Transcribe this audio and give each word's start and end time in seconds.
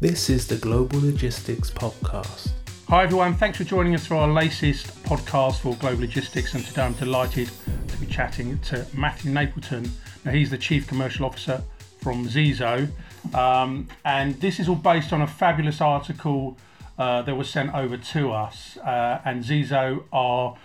This 0.00 0.30
is 0.30 0.46
the 0.46 0.56
Global 0.56 0.98
Logistics 0.98 1.70
Podcast. 1.70 2.52
Hi 2.88 3.02
everyone, 3.02 3.34
thanks 3.34 3.58
for 3.58 3.64
joining 3.64 3.94
us 3.94 4.06
for 4.06 4.14
our 4.14 4.28
latest 4.28 4.86
podcast 5.02 5.58
for 5.58 5.76
Global 5.76 6.00
Logistics. 6.00 6.54
And 6.54 6.64
today 6.64 6.80
I'm 6.80 6.94
delighted 6.94 7.50
to 7.88 7.96
be 7.98 8.06
chatting 8.06 8.58
to 8.60 8.86
Matthew 8.94 9.30
Napleton. 9.30 9.90
Now, 10.24 10.30
he's 10.30 10.48
the 10.48 10.56
Chief 10.56 10.86
Commercial 10.86 11.26
Officer 11.26 11.62
from 11.98 12.26
Zizo. 12.26 12.88
Um, 13.34 13.88
and 14.06 14.40
this 14.40 14.58
is 14.58 14.70
all 14.70 14.76
based 14.76 15.12
on 15.12 15.20
a 15.20 15.26
fabulous 15.26 15.82
article 15.82 16.56
uh, 16.98 17.20
that 17.20 17.34
was 17.34 17.50
sent 17.50 17.74
over 17.74 17.98
to 17.98 18.32
us. 18.32 18.78
Uh, 18.78 19.20
and 19.26 19.44
Zizo 19.44 20.04
are 20.14 20.56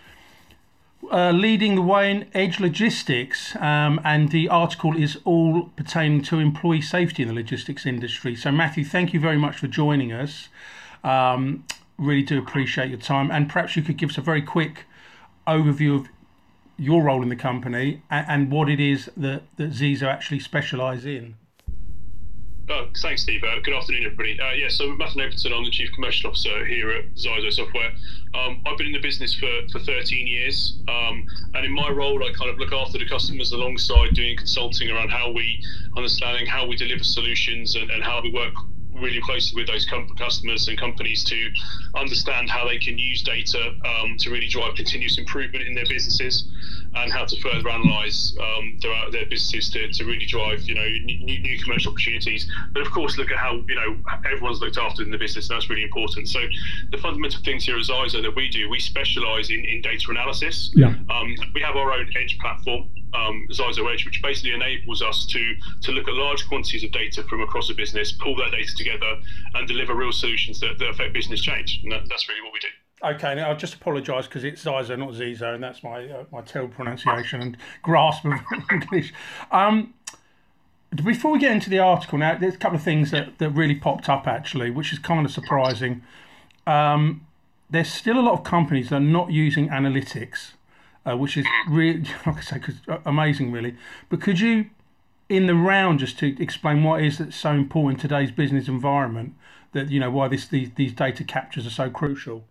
uh, 1.12 1.32
leading 1.32 1.76
the 1.76 1.82
way 1.82 2.12
in 2.12 2.27
edge 2.34 2.59
logistics, 2.59 3.55
um, 3.58 4.00
and 4.04 4.30
the 4.30 4.50
article 4.50 4.95
is 4.95 5.18
all 5.26 5.70
pertaining 5.76 6.22
to 6.23 6.40
employee 6.40 6.81
safety 6.81 7.23
in 7.23 7.30
the 7.30 7.34
logistics 7.34 7.86
industry. 7.86 8.36
So, 8.36 8.52
Matthew, 8.52 8.86
thank 8.86 9.14
you 9.14 9.20
very 9.20 9.38
much 9.38 9.58
for 9.58 9.68
joining 9.68 10.12
us. 10.12 10.50
Um, 11.04 11.66
really 11.98 12.23
do 12.23 12.40
appreciate 12.40 12.90
your 12.90 13.00
time, 13.00 13.31
and 13.31 13.50
perhaps 13.50 13.76
you 13.76 13.84
could 13.84 13.98
give 13.98 14.09
us 14.09 14.18
a 14.18 14.22
very 14.22 14.41
quick 14.41 14.86
overview 15.48 16.00
of 16.00 16.08
your 16.78 17.04
role 17.04 17.23
in 17.23 17.30
the 17.30 17.36
company 17.36 18.02
and, 18.09 18.26
and 18.28 18.52
what 18.52 18.70
it 18.70 18.80
is 18.80 19.09
that, 19.16 19.44
that 19.58 19.72
Zezo 19.72 20.03
actually 20.03 20.40
specialise 20.40 21.06
in. 21.06 21.36
Oh, 22.68 22.88
thanks, 23.00 23.22
Steve. 23.22 23.44
Uh, 23.44 23.60
good 23.64 23.76
afternoon, 23.76 24.05
everybody. 24.05 24.40
Uh, 24.40 24.54
yeah, 24.54 24.70
so 24.70 24.88
Matthew 24.96 25.22
Napleton, 25.22 25.56
I'm 25.56 25.66
the 25.66 25.70
Chief 25.70 25.88
Commercial 25.94 26.32
Officer 26.32 26.66
here 26.66 26.90
at 26.90 27.14
Zezo 27.14 27.52
Software. 27.52 27.92
Um, 28.34 28.60
I've 28.66 28.76
been 28.76 28.88
in 28.88 28.94
the 28.94 29.00
business 29.00 29.36
for, 29.36 29.52
for 29.72 29.80
13 29.80 30.26
years, 30.26 30.80
um, 30.88 31.28
and 31.54 31.64
in 31.64 31.72
my 31.72 31.90
role, 31.90 32.23
I 32.23 32.34
kind 32.34 32.50
of 32.50 32.58
look 32.58 32.73
after 32.73 32.98
the 32.98 33.08
customers 33.08 33.52
alongside 33.52 34.16
doing 34.16 34.36
consulting 34.36 34.89
around 34.89 35.09
how 35.09 35.31
we 35.31 35.62
understanding 35.95 36.48
how 36.48 36.66
we 36.66 36.76
deliver 36.76 37.04
solutions 37.04 37.76
and, 37.76 37.92
and 37.92 38.04
how 38.04 38.20
we 38.23 38.31
work 38.31 38.56
really 38.96 39.22
closely 39.22 39.62
with 39.62 39.68
those 39.68 39.86
customers 40.18 40.68
and 40.68 40.78
companies 40.78 41.24
to 41.26 41.50
understand 41.96 42.50
how 42.50 42.68
they 42.68 42.78
can 42.78 42.98
use 42.98 43.22
data 43.22 43.74
um, 43.86 44.16
to 44.18 44.30
really 44.30 44.48
drive 44.48 44.76
continuous 44.76 45.18
improvement 45.18 45.68
in 45.68 45.74
their 45.74 45.86
businesses 45.86 46.48
and 46.96 47.12
how 47.12 47.26
to 47.26 47.40
further 47.42 47.68
analyse 47.68 48.36
um, 48.40 48.78
their, 48.82 49.12
their, 49.12 49.26
businesses 49.26 49.70
to, 49.70 49.92
to 49.92 50.06
really 50.06 50.26
drive 50.26 50.62
you 50.64 50.76
know 50.76 50.88
new, 51.04 51.40
new, 51.40 51.60
commercial 51.60 51.92
opportunities. 51.92 52.50
But 52.72 52.82
of 52.82 52.92
course, 52.92 53.18
look 53.18 53.32
at 53.32 53.38
how 53.38 53.64
you 53.68 53.76
know 53.76 53.98
everyone's 54.26 54.62
looked 54.62 54.78
after 54.78 55.04
in 55.04 55.12
the 55.12 55.18
business, 55.18 55.50
and 55.50 55.56
that's 55.56 55.70
really 55.70 55.84
important. 55.84 56.30
So 56.30 56.40
the 56.92 56.98
fundamental 56.98 57.42
things 57.44 57.66
here 57.66 57.78
at 57.78 57.84
Zezo 57.84 58.22
that 58.22 58.36
we 58.36 58.50
do, 58.50 58.70
we 58.70 58.80
specialise 58.80 59.50
in, 59.50 59.66
in 59.66 59.82
data 59.82 60.06
analysis. 60.10 60.72
Yeah. 60.73 60.94
Um, 61.10 61.36
we 61.54 61.62
have 61.62 61.76
our 61.76 61.92
own 61.92 62.10
edge 62.16 62.38
platform 62.40 62.90
um, 63.16 63.47
Zezo 63.52 63.91
Edge, 63.91 64.05
which 64.05 64.21
basically 64.21 64.53
enables 64.53 65.02
us 65.02 65.25
to 65.27 65.55
to 65.83 65.91
look 65.91 66.08
at 66.08 66.13
large 66.13 66.47
quantities 66.47 66.83
of 66.83 66.91
data 66.91 67.23
from 67.23 67.41
across 67.41 67.69
a 67.69 67.73
business, 67.73 68.11
pull 68.11 68.35
that 68.38 68.52
data 68.52 68.71
together, 68.77 69.16
and 69.53 69.67
deliver 69.67 69.95
real 69.95 70.11
solutions 70.11 70.59
that, 70.59 70.77
that 70.80 70.89
affect 70.89 71.13
business 71.13 71.41
change. 71.41 71.80
And 71.83 71.91
that, 71.91 72.03
that's 72.09 72.27
really 72.30 72.41
what 72.41 72.53
we 72.53 72.59
do. 72.59 72.67
Okay, 73.03 73.36
now 73.36 73.49
I'll 73.49 73.58
just 73.58 73.75
apologise 73.75 74.25
because 74.25 74.43
it's 74.43 74.63
Zezo, 74.63 74.97
not 74.97 75.09
Zizo, 75.09 75.53
and 75.53 75.63
that's 75.63 75.83
my 75.83 76.08
uh, 76.09 76.23
my 76.31 76.41
terrible 76.41 76.73
pronunciation 76.73 77.41
and 77.41 77.58
grasp 77.81 78.25
of 78.25 78.33
English. 78.71 79.13
Um, 79.52 79.93
before 81.03 81.31
we 81.31 81.39
get 81.39 81.52
into 81.52 81.69
the 81.69 81.80
article, 81.80 82.17
now 82.17 82.38
there's 82.38 82.55
a 82.55 82.58
couple 82.58 82.77
of 82.77 82.83
things 82.83 83.11
that, 83.11 83.38
that 83.39 83.49
really 83.49 83.75
popped 83.75 84.08
up 84.08 84.27
actually, 84.27 84.71
which 84.71 84.93
is 84.93 84.99
kind 84.99 85.25
of 85.25 85.31
surprising. 85.31 86.03
Um, 86.66 87.25
there's 87.69 87.91
still 87.91 88.17
a 88.17 88.21
lot 88.21 88.33
of 88.33 88.43
companies 88.43 88.89
that 88.89 88.95
are 88.95 88.99
not 88.99 89.31
using 89.31 89.67
analytics 89.69 90.53
uh, 91.06 91.16
which 91.16 91.38
is 91.38 91.45
really, 91.67 92.03
like 92.25 92.38
I 92.38 92.42
say, 92.42 92.61
uh, 92.88 92.98
amazing, 93.06 93.52
really. 93.52 93.75
But 94.09 94.22
could 94.22 94.39
you, 94.39 94.70
in 95.30 95.48
the 95.48 95.56
round, 95.56 96.00
just 96.00 96.20
to 96.20 96.42
explain 96.42 96.84
what 96.84 97.02
is 97.02 97.17
that's 97.17 97.36
so 97.36 97.52
important 97.52 98.04
in 98.04 98.10
today's 98.10 98.32
business 98.32 98.67
environment, 98.67 99.33
that 99.73 99.92
you 99.92 99.99
know 99.99 100.10
why 100.10 100.27
this 100.27 100.48
these, 100.48 100.70
these 100.76 100.93
data 100.93 101.23
captures 101.23 101.67
are 101.67 101.71
so 101.71 101.89
crucial? 101.89 102.45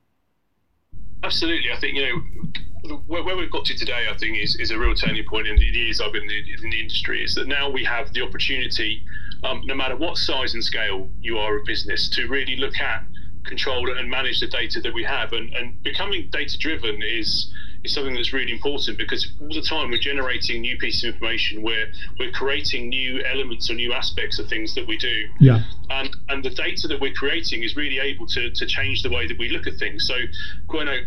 Absolutely, 1.23 1.73
I 1.73 1.77
think 1.77 1.97
you 1.97 2.03
know 2.03 3.01
where, 3.07 3.25
where, 3.25 3.37
we've 3.37 3.51
got 3.51 3.65
to 3.65 3.75
today. 3.75 4.07
I 4.11 4.17
think 4.17 4.39
is, 4.39 4.57
is 4.57 4.71
a 4.71 4.79
real 4.79 4.95
turning 4.95 5.25
point 5.25 5.47
in 5.47 5.57
the 5.57 5.65
years 5.65 6.01
I've 6.01 6.13
been 6.13 6.23
in 6.23 6.29
the, 6.29 6.65
in 6.65 6.71
the 6.71 6.81
industry. 6.81 7.25
Is 7.25 7.35
that 7.35 7.49
now 7.49 7.71
we 7.71 7.83
have 7.85 8.13
the 8.13 8.23
opportunity, 8.23 9.03
um, 9.43 9.63
no 9.65 9.75
matter 9.75 9.97
what 9.97 10.19
size 10.19 10.55
and 10.55 10.63
scale 10.63 11.09
you 11.21 11.39
are 11.39 11.57
a 11.57 11.65
business, 11.65 12.11
to 12.11 12.29
really 12.29 12.57
look 12.57 12.79
at, 12.79 13.05
control, 13.45 13.91
and 13.97 14.11
manage 14.11 14.41
the 14.41 14.49
data 14.49 14.81
that 14.83 14.93
we 14.93 15.03
have. 15.05 15.33
And, 15.33 15.53
and 15.55 15.83
becoming 15.83 16.29
data 16.31 16.59
driven 16.59 17.03
is 17.03 17.51
is 17.85 17.95
something 17.95 18.15
that's 18.15 18.33
really 18.33 18.53
important 18.53 18.99
because 18.99 19.31
all 19.41 19.49
the 19.49 19.63
time 19.63 19.91
we're 19.91 19.99
generating 19.99 20.63
new 20.63 20.77
pieces 20.79 21.05
of 21.05 21.15
information, 21.15 21.63
we're 21.63 21.87
we're 22.19 22.33
creating 22.33 22.89
new 22.89 23.23
elements 23.25 23.71
or 23.71 23.75
new 23.75 23.93
aspects 23.93 24.39
of 24.39 24.49
things 24.49 24.75
that 24.75 24.87
we 24.87 24.97
do. 24.97 25.29
Yeah. 25.39 25.63
And 25.91 26.17
and 26.29 26.45
the 26.45 26.51
data 26.51 26.89
that 26.89 27.01
we're 27.01 27.15
creating 27.15 27.63
is 27.63 27.77
really 27.77 27.99
able 27.99 28.27
to 28.29 28.51
to 28.51 28.67
change 28.67 29.03
the 29.03 29.11
way 29.11 29.27
that 29.27 29.39
we 29.39 29.49
look 29.51 29.67
at 29.67 29.79
things. 29.79 30.07
So, 30.07 30.17
you 30.17 30.85
know, 30.85 30.99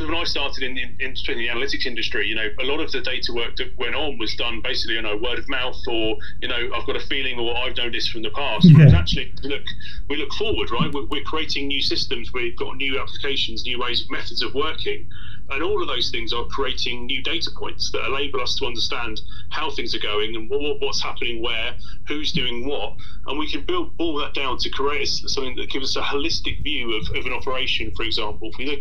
when 0.00 0.14
I 0.14 0.24
started 0.24 0.62
in, 0.64 0.78
in, 0.78 0.96
in, 1.00 1.14
the 1.14 1.48
analytics 1.48 1.84
industry, 1.84 2.26
you 2.26 2.34
know, 2.34 2.48
a 2.60 2.64
lot 2.64 2.80
of 2.80 2.90
the 2.92 3.00
data 3.02 3.32
work 3.32 3.56
that 3.56 3.76
went 3.76 3.94
on 3.94 4.18
was 4.18 4.34
done 4.36 4.62
basically, 4.62 4.94
you 4.94 5.02
know, 5.02 5.16
word 5.16 5.38
of 5.38 5.48
mouth, 5.48 5.76
or 5.86 6.16
you 6.40 6.48
know, 6.48 6.70
I've 6.74 6.86
got 6.86 6.96
a 6.96 7.06
feeling, 7.06 7.38
or 7.38 7.56
I've 7.56 7.76
known 7.76 7.92
this 7.92 8.08
from 8.08 8.22
the 8.22 8.30
past. 8.30 8.64
Yeah. 8.64 8.86
But 8.86 8.94
actually, 8.94 9.32
look, 9.42 9.64
we 10.08 10.16
look 10.16 10.32
forward, 10.34 10.70
right? 10.70 10.92
We're, 10.92 11.06
we're, 11.06 11.24
creating 11.24 11.68
new 11.68 11.82
systems, 11.82 12.32
we've 12.32 12.56
got 12.56 12.76
new 12.76 13.00
applications, 13.00 13.64
new 13.64 13.78
ways, 13.78 14.06
methods 14.10 14.42
of 14.42 14.54
working, 14.54 15.08
and 15.52 15.62
all 15.62 15.80
of 15.82 15.88
those 15.88 16.10
things 16.10 16.32
are 16.32 16.44
creating 16.46 17.06
new 17.06 17.22
data 17.22 17.50
points 17.56 17.90
that 17.92 18.04
enable 18.06 18.40
us 18.40 18.54
to 18.56 18.66
understand 18.66 19.20
how 19.50 19.70
things 19.70 19.94
are 19.94 20.00
going 20.00 20.34
and 20.34 20.48
what, 20.48 20.80
what's 20.80 21.02
happening 21.02 21.42
where, 21.42 21.76
who's 22.08 22.32
doing 22.32 22.66
what, 22.66 22.94
and 23.26 23.38
we 23.38 23.50
can 23.50 23.64
build 23.64 23.92
all 23.98 24.16
that 24.18 24.34
down 24.34 24.58
to 24.58 24.70
create 24.70 25.06
something 25.06 25.54
that 25.56 25.70
gives 25.70 25.96
us 25.96 26.02
a 26.02 26.04
holistic 26.04 26.62
view 26.62 26.94
of, 26.94 27.16
of 27.16 27.26
an 27.26 27.32
operation. 27.32 27.92
For 27.94 28.04
example, 28.04 28.50
if 28.50 28.58
we 28.58 28.66
look 28.66 28.80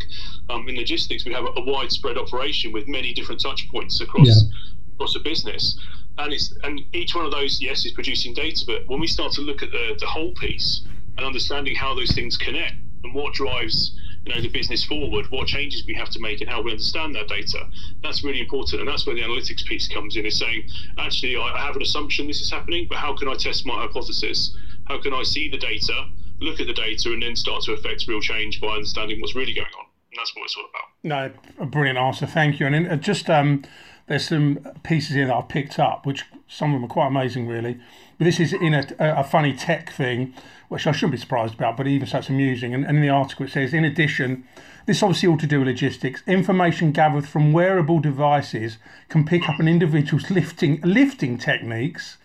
um, 0.50 0.68
in 0.68 0.76
logistics, 0.76 1.26
we 1.26 1.34
have 1.34 1.44
a, 1.44 1.52
a, 1.58 1.66
widespread 1.66 2.18
operation 2.18 2.72
with 2.72 2.88
many 2.88 3.14
different 3.14 3.42
touch 3.42 3.68
points 3.70 4.02
across 4.02 4.28
yeah. 4.28 4.50
across 4.94 5.16
a 5.16 5.20
business. 5.20 5.80
And 6.18 6.34
it's 6.34 6.54
and 6.64 6.82
each 6.94 7.16
one 7.16 7.26
of 7.26 7.32
those, 7.32 7.62
yes, 7.62 7.86
is 7.86 7.94
producing 7.94 8.34
data. 8.34 8.64
But 8.66 8.88
when 8.88 9.00
we 9.00 9.08
start 9.08 9.32
to 9.34 9.42
look 9.42 9.64
at 9.64 9.72
the, 9.72 9.96
the 10.00 10.08
whole 10.08 10.34
piece 10.36 10.86
and 11.18 11.26
understanding 11.26 11.76
how 11.76 11.96
those 11.96 12.12
things 12.14 12.38
connect 12.38 12.76
and 13.04 13.14
what 13.14 13.34
drives 13.34 13.96
you 14.26 14.34
know 14.34 14.42
the 14.42 14.50
business 14.50 14.84
forward, 14.86 15.26
what 15.30 15.48
changes 15.48 15.84
we 15.88 15.94
have 15.96 16.10
to 16.12 16.20
make, 16.20 16.42
and 16.42 16.50
how 16.50 16.62
we 16.62 16.72
understand 16.72 17.16
that 17.16 17.28
data. 17.28 17.68
That's 18.04 18.24
really 18.24 18.40
important, 18.40 18.82
and 18.82 18.90
that's 18.90 19.06
where 19.06 19.16
the 19.16 19.22
analytics 19.22 19.66
piece 19.66 19.88
comes 19.88 20.16
in. 20.16 20.26
Is 20.26 20.38
saying 20.38 20.64
actually 20.98 21.36
I 21.38 21.58
have 21.66 21.76
an 21.76 21.82
assumption 21.82 22.28
this 22.28 22.42
is 22.42 22.52
happening, 22.52 22.88
but 22.88 22.98
how 22.98 23.16
can 23.16 23.28
I 23.28 23.34
test 23.34 23.66
my 23.66 23.76
hypothesis? 23.76 24.56
How 24.86 25.02
can 25.02 25.14
I 25.14 25.24
see 25.24 25.50
the 25.50 25.58
data, 25.58 26.08
look 26.40 26.60
at 26.60 26.68
the 26.68 26.74
data, 26.74 27.12
and 27.12 27.24
then 27.24 27.36
start 27.36 27.64
to 27.64 27.74
affect 27.74 28.06
real 28.08 28.22
change 28.22 28.62
by 28.62 28.76
understanding 28.76 29.22
what's 29.22 29.36
really 29.36 29.54
going 29.54 29.74
on? 29.80 29.91
And 30.12 30.20
that's 30.20 30.36
what 30.36 30.44
it's 30.44 30.56
all 30.58 30.66
about. 30.70 30.90
No, 31.04 31.32
a 31.64 31.66
brilliant 31.66 31.98
answer. 31.98 32.26
Thank 32.26 32.60
you. 32.60 32.68
And 32.68 32.88
uh, 32.88 32.96
just 32.98 33.30
um, 33.30 33.64
there's 34.08 34.28
some 34.28 34.60
pieces 34.84 35.16
here 35.16 35.28
that 35.28 35.36
I've 35.36 35.50
picked 35.50 35.80
up, 35.80 36.06
which 36.06 36.26
some 36.48 36.74
of 36.74 36.82
them 36.82 36.86
are 36.86 36.94
quite 36.94 37.08
amazing, 37.08 37.48
really. 37.48 37.80
But 38.18 38.26
this 38.26 38.40
is 38.40 38.54
in 38.54 38.74
a, 38.74 38.86
a 39.00 39.24
funny 39.24 39.54
tech 39.54 39.92
thing 39.92 40.34
which 40.72 40.88
I 40.88 40.94
shouldn't 40.94 41.12
be 41.12 41.18
surprised 41.18 41.56
about, 41.56 41.76
but 41.76 41.86
even 41.86 42.08
so 42.08 42.20
it's 42.20 42.30
amusing. 42.30 42.74
And, 42.74 42.86
and 42.86 42.96
in 42.96 43.02
the 43.04 43.10
article 43.10 43.46
it 43.46 43.52
says, 43.52 43.74
in 43.74 43.84
addition, 43.84 44.46
this 44.86 45.04
obviously 45.04 45.28
all 45.28 45.38
to 45.38 45.46
do 45.46 45.60
with 45.60 45.68
logistics. 45.68 46.24
Information 46.26 46.94
gathered 46.94 47.28
from 47.28 47.52
wearable 47.52 48.00
devices 48.00 48.78
can 49.10 49.26
pick 49.26 49.50
up 49.50 49.60
an 49.60 49.68
individual's 49.68 50.30
lifting 50.32 50.80
lifting 50.82 51.38
techniques, 51.38 52.20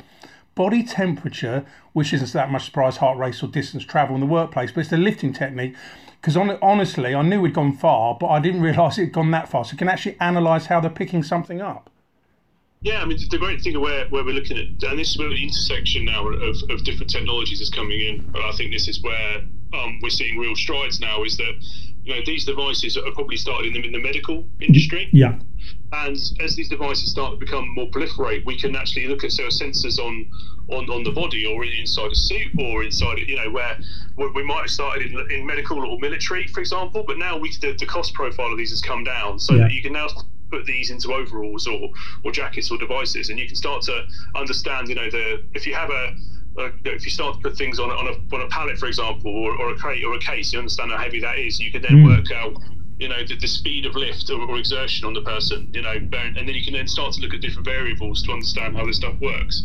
body 0.57 0.83
temperature, 0.83 1.65
which 1.93 2.13
isn't 2.13 2.33
that 2.33 2.51
much 2.51 2.65
surprise, 2.65 2.97
heart 2.97 3.17
rate 3.17 3.41
or 3.45 3.47
distance 3.47 3.85
travel 3.85 4.17
in 4.17 4.21
the 4.21 4.27
workplace, 4.27 4.73
but 4.73 4.81
it's 4.81 4.91
the 4.91 4.97
lifting 4.97 5.33
technique. 5.33 5.77
Because 6.21 6.37
on, 6.37 6.59
honestly, 6.61 7.15
I 7.15 7.23
knew 7.23 7.41
we'd 7.41 7.55
gone 7.55 7.77
far, 7.77 8.17
but 8.19 8.27
I 8.27 8.41
didn't 8.41 8.61
realise 8.69 8.99
it 8.99 9.05
had 9.05 9.13
gone 9.13 9.31
that 9.31 9.49
far. 9.49 9.65
So 9.65 9.73
you 9.73 9.79
can 9.79 9.89
actually 9.89 10.17
analyse 10.19 10.67
how 10.67 10.81
they're 10.81 10.91
picking 10.91 11.23
something 11.23 11.61
up. 11.61 11.91
Yeah, 12.83 13.03
I 13.03 13.05
mean, 13.05 13.19
the 13.31 13.39
great 13.39 13.63
thing 13.63 13.79
where, 13.81 14.07
where 14.09 14.25
we're 14.25 14.35
looking 14.35 14.59
at, 14.59 14.67
and 14.89 14.99
this 14.99 15.11
is 15.11 15.19
where 15.19 15.29
the 15.29 15.43
intersection 15.43 16.05
now 16.05 16.27
of, 16.29 16.57
of 16.71 16.85
different 16.85 17.11
technologies 17.11 17.61
is 17.61 17.71
coming 17.71 18.01
in, 18.01 18.29
but 18.33 18.43
I 18.43 18.53
think 18.53 18.73
this 18.73 18.87
is 18.87 19.03
where 19.03 19.43
um, 19.75 19.99
we're 20.03 20.11
seeing 20.11 20.39
real 20.39 20.55
strides 20.55 21.01
now 21.01 21.25
is 21.25 21.37
that, 21.37 21.53
you 22.05 22.15
know, 22.15 22.21
these 22.25 22.45
devices 22.45 22.97
are 22.97 23.11
probably 23.13 23.37
started 23.37 23.75
in 23.75 23.83
the, 23.83 23.87
in 23.87 23.93
the 23.93 23.99
medical 23.99 24.45
industry. 24.61 25.09
Yeah. 25.13 25.39
And 25.93 26.17
as 26.41 26.57
these 26.57 26.69
devices 26.69 27.11
start 27.11 27.33
to 27.33 27.39
become 27.39 27.73
more 27.75 27.87
proliferate, 27.91 28.45
we 28.45 28.59
can 28.59 28.75
actually 28.75 29.07
look 29.07 29.25
at 29.25 29.33
so 29.33 29.45
sensors 29.45 29.99
on, 29.99 30.29
on, 30.69 30.91
on 30.91 31.05
the 31.05 31.13
body 31.13 31.47
or 31.47 31.65
inside 31.65 32.11
a 32.11 32.15
suit 32.15 32.53
or 32.59 32.83
inside, 32.83 33.19
you 33.19 33.37
know, 33.37 33.51
where 33.51 33.79
we 34.17 34.43
might 34.43 34.63
have 34.63 34.71
started 34.71 35.13
in, 35.13 35.31
in 35.31 35.47
medical 35.47 35.79
or 35.79 35.99
military, 36.01 36.47
for 36.49 36.61
example, 36.61 37.05
but 37.07 37.19
now 37.19 37.39
we 37.39 37.51
the, 37.61 37.73
the 37.79 37.87
cost 37.87 38.15
profile 38.15 38.51
of 38.51 38.59
these 38.59 38.71
has 38.71 38.81
come 38.81 39.05
down 39.05 39.39
so 39.39 39.55
yeah. 39.55 39.63
that 39.63 39.73
you 39.73 39.83
can 39.83 39.93
now 39.93 40.09
put 40.51 40.65
these 40.65 40.91
into 40.91 41.13
overalls 41.13 41.67
or, 41.67 41.91
or 42.25 42.33
jackets 42.33 42.71
or 42.71 42.79
devices, 42.79 43.31
and 43.31 43.39
you 43.39 43.47
can 43.47 43.57
start 43.57 43.83
to 43.83 44.07
understand. 44.35 44.89
You 44.89 44.95
know, 44.95 45.11
the 45.11 45.45
if 45.55 45.67
you 45.67 45.75
have 45.75 45.91
a, 45.91 46.15
if 46.85 47.05
you 47.05 47.11
start 47.11 47.37
to 47.37 47.41
put 47.41 47.57
things 47.57 47.79
on 47.79 47.91
a, 47.91 47.95
on 47.95 48.07
a 48.09 48.35
on 48.35 48.43
a 48.43 48.49
pallet, 48.49 48.79
for 48.79 48.87
example, 48.87 49.31
or, 49.31 49.57
or 49.57 49.71
a 49.71 49.77
crate 49.77 50.05
or 50.05 50.15
a 50.15 50.21
case, 50.21 50.53
you 50.53 50.59
understand 50.59 50.91
how 50.91 50.99
heavy 50.99 51.21
that 51.21 51.39
is. 51.39 51.61
You 51.61 51.71
can 51.71 51.83
then 51.83 52.05
mm. 52.05 52.17
work 52.17 52.31
out 52.33 52.55
you 52.99 53.09
know, 53.09 53.23
the, 53.27 53.37
the 53.37 53.49
speed 53.49 53.85
of 53.85 53.95
lift 53.95 54.31
or, 54.31 54.41
or, 54.41 54.59
exertion 54.59 55.07
on 55.07 55.13
the 55.13 55.21
person, 55.21 55.71
you 55.75 55.83
know, 55.83 55.93
and 55.93 56.37
then 56.37 56.55
you 56.55 56.65
can 56.65 56.73
then 56.73 56.89
start 56.89 57.13
to 57.13 57.21
look 57.21 57.35
at 57.35 57.43
different 57.43 57.67
variables 57.67 58.23
to 58.23 58.33
understand 58.33 58.77
how 58.77 58.87
this 58.87 58.97
stuff 58.97 59.15
works. 59.21 59.63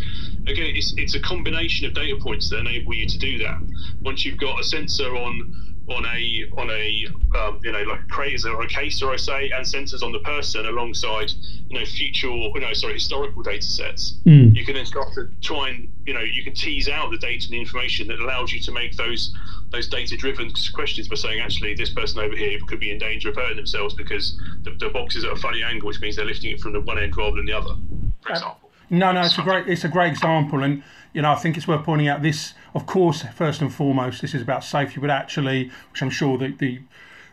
Again, 0.48 0.72
it's, 0.76 0.94
it's 0.98 1.16
a 1.16 1.20
combination 1.22 1.88
of 1.88 1.94
data 1.94 2.18
points 2.22 2.50
that 2.50 2.60
enable 2.60 2.94
you 2.94 3.08
to 3.08 3.18
do 3.18 3.38
that. 3.40 3.58
Once 4.02 4.26
you've 4.26 4.40
got 4.40 4.60
a 4.60 4.64
sensor 4.64 5.16
on 5.16 5.54
on 5.88 6.06
a 6.06 6.46
on 6.58 6.70
a 6.70 7.08
um, 7.38 7.60
you 7.64 7.72
know 7.72 7.82
like 7.84 8.02
a 8.02 8.08
crazer 8.08 8.52
or 8.52 8.62
a 8.62 8.68
caser 8.68 9.12
I 9.12 9.16
say 9.16 9.52
and 9.52 9.66
sensors 9.66 10.04
on 10.04 10.12
the 10.12 10.20
person 10.20 10.66
alongside 10.66 11.32
you 11.70 11.80
know 11.80 11.86
future 11.86 12.28
you 12.28 12.60
know 12.60 12.74
sorry 12.74 12.94
historical 12.94 13.42
data 13.42 13.66
sets. 13.66 14.18
Mm. 14.26 14.56
you 14.56 14.64
can 14.64 14.76
then 14.76 14.86
start 14.86 15.14
to 15.16 15.30
try 15.42 15.70
and 15.70 15.92
you 16.06 16.14
know 16.14 16.22
you 16.22 16.44
can 16.44 16.54
tease 16.54 16.88
out 16.88 17.10
the 17.12 17.18
data 17.18 17.46
and 17.46 17.54
the 17.54 17.60
information 17.60 18.08
that 18.08 18.20
allows 18.20 18.54
you 18.54 18.60
to 18.62 18.72
make 18.72 18.96
those 18.96 19.34
those 19.72 19.88
data 19.88 20.16
driven 20.18 20.52
questions 20.74 21.08
by 21.08 21.16
saying 21.16 21.40
actually 21.40 21.74
this 21.74 21.94
person 21.94 22.20
over 22.20 22.36
here 22.36 22.60
could 22.68 22.80
be 22.80 22.92
in 22.92 22.98
danger 22.98 23.30
of 23.30 23.36
hurting 23.36 23.58
themselves 23.58 23.94
because 23.96 24.40
the, 24.64 24.72
the 24.80 24.90
box 24.90 25.16
is 25.16 25.24
at 25.24 25.32
a 25.32 25.36
funny 25.38 25.64
angle 25.64 25.88
which 25.88 26.00
means 26.00 26.16
they're 26.16 26.26
lifting 26.26 26.52
it 26.52 26.60
from 26.60 26.74
the 26.74 26.82
one 26.82 27.00
end 27.00 27.16
rather 27.18 27.38
than 27.38 27.46
the 27.46 27.54
other 27.54 27.74
for 28.22 28.30
example 28.30 28.61
no 28.92 29.12
no 29.12 29.22
it's 29.22 29.38
a 29.40 29.42
great 29.42 29.68
it's 29.68 29.84
a 29.84 29.90
great 29.90 30.12
example 30.12 30.62
and 30.62 30.84
you 31.14 31.22
know 31.24 31.32
I 31.32 31.36
think 31.36 31.58
it's 31.58 31.68
worth 31.68 31.84
pointing 31.84 32.08
out 32.08 32.22
this 32.22 32.54
of 32.74 32.86
course, 32.86 33.24
first 33.36 33.62
and 33.62 33.74
foremost, 33.74 34.22
this 34.22 34.34
is 34.34 34.42
about 34.42 34.64
safety, 34.64 35.00
but 35.00 35.10
actually, 35.10 35.72
which 35.92 36.02
I'm 36.02 36.10
sure 36.10 36.38
that 36.38 36.60
the 36.60 36.82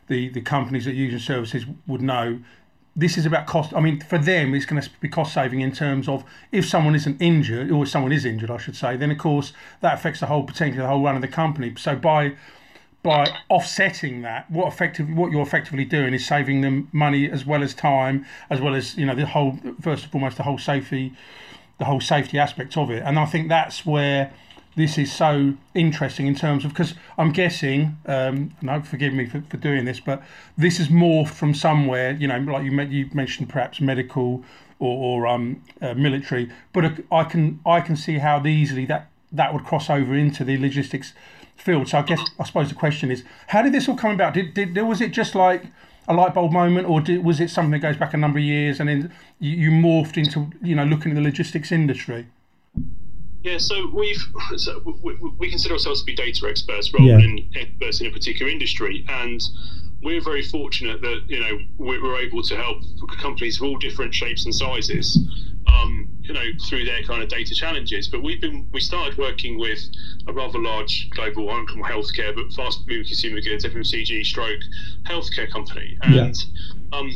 the, 0.09 0.31
the 0.31 0.41
companies 0.41 0.87
that 0.87 0.95
use 0.95 1.23
services 1.23 1.67
would 1.87 2.01
know, 2.01 2.41
this 2.97 3.19
is 3.19 3.27
about 3.27 3.47
cost. 3.47 3.75
I 3.75 3.81
mean, 3.81 4.01
for 4.01 4.17
them, 4.17 4.55
it's 4.55 4.65
going 4.65 4.81
to 4.81 4.91
be 5.01 5.09
cost 5.09 5.35
saving 5.35 5.61
in 5.61 5.71
terms 5.71 6.09
of 6.09 6.25
if 6.51 6.67
someone 6.67 6.95
isn't 6.95 7.21
injured, 7.21 7.71
or 7.71 7.83
if 7.83 7.91
someone 7.91 8.13
is 8.13 8.25
injured, 8.25 8.51
I 8.51 8.57
should 8.57 8.75
say, 8.75 8.97
then 8.97 9.11
of 9.11 9.19
course 9.19 9.53
that 9.81 9.95
affects 9.95 10.21
the 10.21 10.27
whole 10.27 10.45
potentially 10.45 10.81
the 10.81 10.89
whole 10.89 11.03
run 11.03 11.15
of 11.15 11.21
the 11.21 11.29
company. 11.29 11.75
So 11.77 11.95
by 11.95 12.35
by 13.03 13.27
offsetting 13.49 14.23
that, 14.23 14.51
what 14.51 14.67
effective 14.69 15.09
what 15.09 15.31
you're 15.31 15.43
effectively 15.43 15.85
doing 15.85 16.15
is 16.15 16.27
saving 16.27 16.63
them 16.63 16.89
money 16.93 17.31
as 17.31 17.47
well 17.47 17.63
as 17.63 17.75
time, 17.75 18.27
as 18.51 18.61
well 18.61 18.75
as 18.75 18.97
you 18.97 19.07
know 19.07 19.15
the 19.15 19.27
whole 19.27 19.59
first 19.81 20.05
and 20.05 20.13
foremost 20.13 20.37
the 20.37 20.43
whole 20.43 20.59
safety, 20.59 21.15
the 21.79 21.85
whole 21.85 22.01
safety 22.01 22.39
aspect 22.39 22.77
of 22.77 22.91
it. 22.91 23.03
And 23.05 23.19
I 23.19 23.25
think 23.27 23.49
that's 23.49 23.87
where 23.87 24.33
this 24.77 24.99
is 24.99 25.13
so 25.13 25.55
interesting 25.75 26.27
in 26.27 26.35
terms 26.35 26.65
of 26.65 26.71
because 26.71 26.95
I'm 27.17 27.33
guessing, 27.33 27.99
um, 28.07 28.53
no, 28.63 28.81
forgive 28.81 29.13
me 29.13 29.27
for, 29.27 29.43
for 29.49 29.57
doing 29.57 29.85
this, 29.85 30.01
but 30.01 30.23
this 30.57 30.81
is 30.81 30.89
morphed 30.89 31.31
from 31.31 31.55
somewhere. 31.55 32.13
You 32.13 32.29
know, 32.29 32.39
like 32.39 32.65
you 32.65 32.81
you 32.83 33.11
mentioned, 33.13 33.49
perhaps 33.49 33.81
medical 33.81 34.45
or, 34.81 35.23
or 35.23 35.27
um, 35.27 35.63
uh, 35.81 35.95
military. 35.95 36.51
But 36.73 37.01
I 37.13 37.25
can 37.25 37.61
I 37.65 37.81
can 37.81 37.97
see 37.97 38.19
how 38.19 38.45
easily 38.45 38.87
that 38.87 39.11
that 39.33 39.53
would 39.53 39.65
cross 39.65 39.89
over 39.89 40.15
into 40.15 40.43
the 40.43 40.59
logistics 40.59 41.13
field. 41.59 41.89
So 41.89 41.99
I 41.99 42.03
guess 42.03 42.21
I 42.39 42.45
suppose 42.45 42.69
the 42.69 42.75
question 42.75 43.11
is, 43.11 43.25
how 43.49 43.63
did 43.63 43.73
this 43.73 43.89
all 43.89 43.97
come 43.97 44.13
about? 44.13 44.35
Did 44.35 44.55
did 44.55 44.77
was 44.77 45.01
it 45.01 45.13
just 45.13 45.35
like 45.35 45.65
a 46.07 46.15
light 46.15 46.35
bulb 46.35 46.53
moment, 46.53 46.89
or 46.89 47.01
did, 47.01 47.25
was 47.25 47.41
it 47.41 47.51
something 47.51 47.73
that 47.73 47.81
goes 47.81 47.97
back 47.97 48.15
a 48.15 48.17
number 48.17 48.39
of 48.39 48.45
years 48.45 48.81
and 48.81 48.89
then 48.89 49.13
you, 49.39 49.57
you 49.57 49.71
morphed 49.71 50.17
into 50.17 50.51
you 50.63 50.75
know 50.75 50.85
looking 50.85 51.13
at 51.13 51.17
the 51.17 51.21
logistics 51.21 51.71
industry? 51.71 52.27
Yeah, 53.43 53.59
so 53.59 53.89
we've 53.95 54.23
so 54.57 54.83
we, 55.03 55.15
we, 55.39 55.49
consider 55.49 55.75
ourselves 55.75 56.01
to 56.01 56.07
be 56.07 56.15
data 56.15 56.47
experts 56.49 56.93
rather 56.93 57.05
yeah. 57.05 57.17
than 57.17 57.49
experts 57.55 58.01
in 58.01 58.07
a 58.07 58.11
particular 58.11 58.51
industry, 58.51 59.05
and 59.09 59.41
we're 60.03 60.21
very 60.21 60.43
fortunate 60.43 61.01
that 61.03 61.23
you 61.29 61.41
know 61.41 61.59
we're 61.77 62.19
able 62.19 62.43
to 62.43 62.57
help 62.57 62.79
companies 63.21 63.61
of 63.61 63.69
all 63.69 63.79
different 63.79 64.15
shapes 64.15 64.45
and 64.45 64.55
sizes, 64.55 65.19
um, 65.67 66.09
you 66.29 66.35
know, 66.35 66.45
through 66.69 66.85
their 66.85 67.03
kind 67.03 67.23
of 67.23 67.29
data 67.29 67.55
challenges. 67.55 68.09
But 68.09 68.23
we've 68.23 68.41
been 68.41 68.67
we 68.73 68.81
started 68.81 69.17
working 69.19 69.59
with 69.59 69.81
a 70.27 70.33
rather 70.33 70.59
large 70.59 71.09
global, 71.11 71.51
I 71.51 71.65
healthcare, 71.89 72.35
but 72.35 72.53
fast-moving 72.55 73.07
consumer 73.07 73.41
goods 73.41 73.65
(FMCG) 73.65 74.25
stroke 74.25 74.61
healthcare 75.07 75.51
company, 75.51 75.97
and 76.03 76.15
yeah. 76.15 76.99
um, 76.99 77.11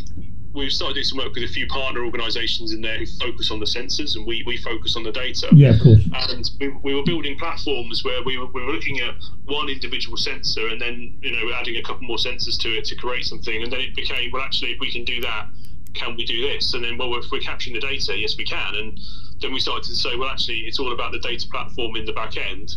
we've 0.54 0.72
started 0.72 0.94
doing 0.94 1.04
some 1.04 1.18
work 1.18 1.34
with 1.34 1.44
a 1.44 1.52
few 1.52 1.66
partner 1.66 2.04
organisations 2.04 2.72
in 2.72 2.80
there 2.80 2.98
who 2.98 3.06
focus 3.20 3.50
on 3.50 3.60
the 3.60 3.66
sensors, 3.66 4.16
and 4.16 4.26
we, 4.26 4.42
we 4.46 4.56
focus 4.58 4.96
on 4.96 5.02
the 5.02 5.12
data. 5.12 5.48
Yeah, 5.52 5.74
of 5.74 5.80
course. 5.80 6.00
And 6.30 6.50
we, 6.60 6.68
we 6.82 6.94
were 6.94 7.04
building 7.04 7.38
platforms 7.38 8.04
where 8.04 8.22
we 8.24 8.38
were, 8.38 8.46
we 8.46 8.64
were 8.64 8.72
looking 8.72 9.00
at 9.00 9.14
one 9.44 9.68
individual 9.68 10.16
sensor 10.16 10.68
and 10.68 10.80
then 10.80 11.16
you 11.20 11.32
know 11.32 11.52
adding 11.54 11.76
a 11.76 11.82
couple 11.82 12.06
more 12.06 12.16
sensors 12.16 12.58
to 12.60 12.68
it 12.78 12.84
to 12.86 12.96
create 12.96 13.24
something, 13.24 13.62
and 13.62 13.72
then 13.72 13.80
it 13.80 13.94
became 13.94 14.30
well 14.32 14.42
actually 14.42 14.72
if 14.72 14.80
we 14.80 14.90
can 14.90 15.04
do 15.04 15.20
that, 15.20 15.48
can 15.94 16.16
we 16.16 16.24
do 16.24 16.40
this? 16.42 16.74
And 16.74 16.84
then 16.84 16.98
well 16.98 17.14
if 17.16 17.30
we're 17.30 17.40
capturing 17.40 17.74
the 17.74 17.80
data, 17.80 18.16
yes 18.16 18.36
we 18.36 18.44
can. 18.44 18.74
And 18.74 18.98
then 19.40 19.52
we 19.52 19.60
started 19.60 19.84
to 19.84 19.96
say 19.96 20.16
well 20.16 20.28
actually 20.28 20.60
it's 20.60 20.78
all 20.78 20.92
about 20.92 21.12
the 21.12 21.20
data 21.20 21.46
platform 21.50 21.96
in 21.96 22.04
the 22.04 22.12
back 22.12 22.36
end 22.36 22.70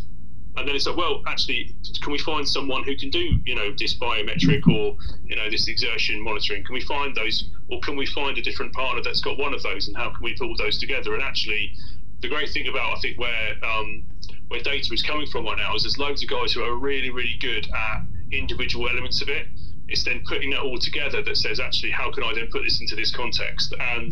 and 0.58 0.68
then 0.68 0.76
it's 0.76 0.88
like, 0.88 0.96
well, 0.96 1.22
actually, 1.28 1.76
can 2.02 2.14
we 2.14 2.20
find 2.20 2.48
someone 2.48 2.84
who 2.84 2.96
can 2.96 3.10
do, 3.10 3.40
you 3.46 3.56
know, 3.56 3.74
this 3.78 3.98
biometric 3.98 4.66
or, 4.68 4.96
you 5.26 5.36
know, 5.36 5.50
this 5.50 5.68
exertion 5.68 6.22
monitoring? 6.22 6.64
Can 6.64 6.74
we 6.74 6.82
find 6.82 7.14
those, 7.16 7.50
or 7.70 7.80
can 7.82 7.98
we 7.98 8.06
find 8.06 8.38
a 8.38 8.42
different 8.42 8.74
partner 8.74 9.02
that's 9.04 9.20
got 9.20 9.38
one 9.38 9.54
of 9.54 9.62
those, 9.64 9.88
and 9.88 9.98
how 9.98 10.12
can 10.12 10.24
we 10.24 10.34
pull 10.36 10.56
those 10.58 10.80
together? 10.80 11.14
And 11.14 11.24
actually, 11.24 11.74
the 12.22 12.30
great 12.30 12.50
thing 12.52 12.68
about 12.68 12.98
I 12.98 13.00
think 13.02 13.20
where 13.20 13.66
um, 13.66 14.06
where 14.48 14.62
data 14.62 14.94
is 14.94 15.04
coming 15.04 15.28
from 15.28 15.46
right 15.46 15.58
now 15.58 15.76
is 15.76 15.84
there's 15.84 15.98
loads 15.98 16.24
of 16.24 16.30
guys 16.30 16.54
who 16.54 16.64
are 16.64 16.76
really, 16.76 17.10
really 17.10 17.38
good 17.42 17.68
at 17.76 18.04
individual 18.32 18.88
elements 18.88 19.22
of 19.22 19.28
it. 19.28 19.48
It's 19.88 20.04
then 20.04 20.24
putting 20.28 20.50
that 20.52 20.62
all 20.62 20.80
together 20.80 21.22
that 21.22 21.38
says, 21.38 21.60
actually, 21.60 21.92
how 21.92 22.12
can 22.12 22.24
I 22.24 22.34
then 22.34 22.48
put 22.52 22.64
this 22.64 22.82
into 22.82 22.96
this 22.96 23.14
context? 23.16 23.74
And 23.80 24.12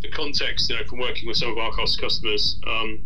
the 0.00 0.10
context, 0.10 0.68
you 0.68 0.76
know, 0.76 0.84
from 0.84 0.98
working 0.98 1.26
with 1.26 1.38
some 1.38 1.50
of 1.50 1.58
our 1.58 1.72
customers, 1.74 2.60
um, 2.66 3.02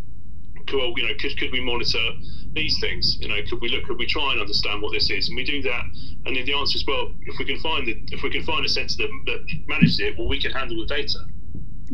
could, 0.67 0.77
you 0.97 1.07
know, 1.07 1.13
could, 1.19 1.37
could 1.37 1.51
we 1.51 1.61
monitor 1.61 2.11
these 2.53 2.77
things. 2.79 3.17
You 3.19 3.29
know, 3.29 3.37
could 3.49 3.61
we 3.61 3.69
look? 3.69 3.85
Could 3.85 3.97
we 3.97 4.05
try 4.05 4.31
and 4.33 4.41
understand 4.41 4.81
what 4.81 4.91
this 4.91 5.09
is? 5.09 5.29
And 5.29 5.35
we 5.35 5.43
do 5.43 5.61
that. 5.61 5.83
And 6.25 6.35
then 6.35 6.45
the 6.45 6.53
answer 6.53 6.75
is, 6.75 6.85
well, 6.85 7.11
if 7.21 7.39
we 7.39 7.45
can 7.45 7.59
find 7.59 7.87
it, 7.87 7.97
if 8.11 8.23
we 8.23 8.29
can 8.29 8.43
find 8.43 8.65
a 8.65 8.69
sensor 8.69 9.03
that, 9.03 9.09
that 9.25 9.45
manages 9.67 9.99
it, 9.99 10.17
well, 10.17 10.27
we 10.27 10.39
can 10.39 10.51
handle 10.51 10.77
the 10.79 10.85
data. 10.85 11.19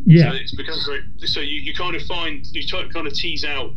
Yeah. 0.05 0.31
So 0.31 0.37
it's 0.37 0.55
become 0.55 0.79
very. 0.85 1.03
So 1.27 1.39
you, 1.41 1.61
you 1.61 1.73
kind 1.73 1.95
of 1.95 2.01
find 2.03 2.45
you 2.51 2.65
try, 2.65 2.87
kind 2.89 3.07
of 3.07 3.13
tease 3.13 3.45
out 3.45 3.71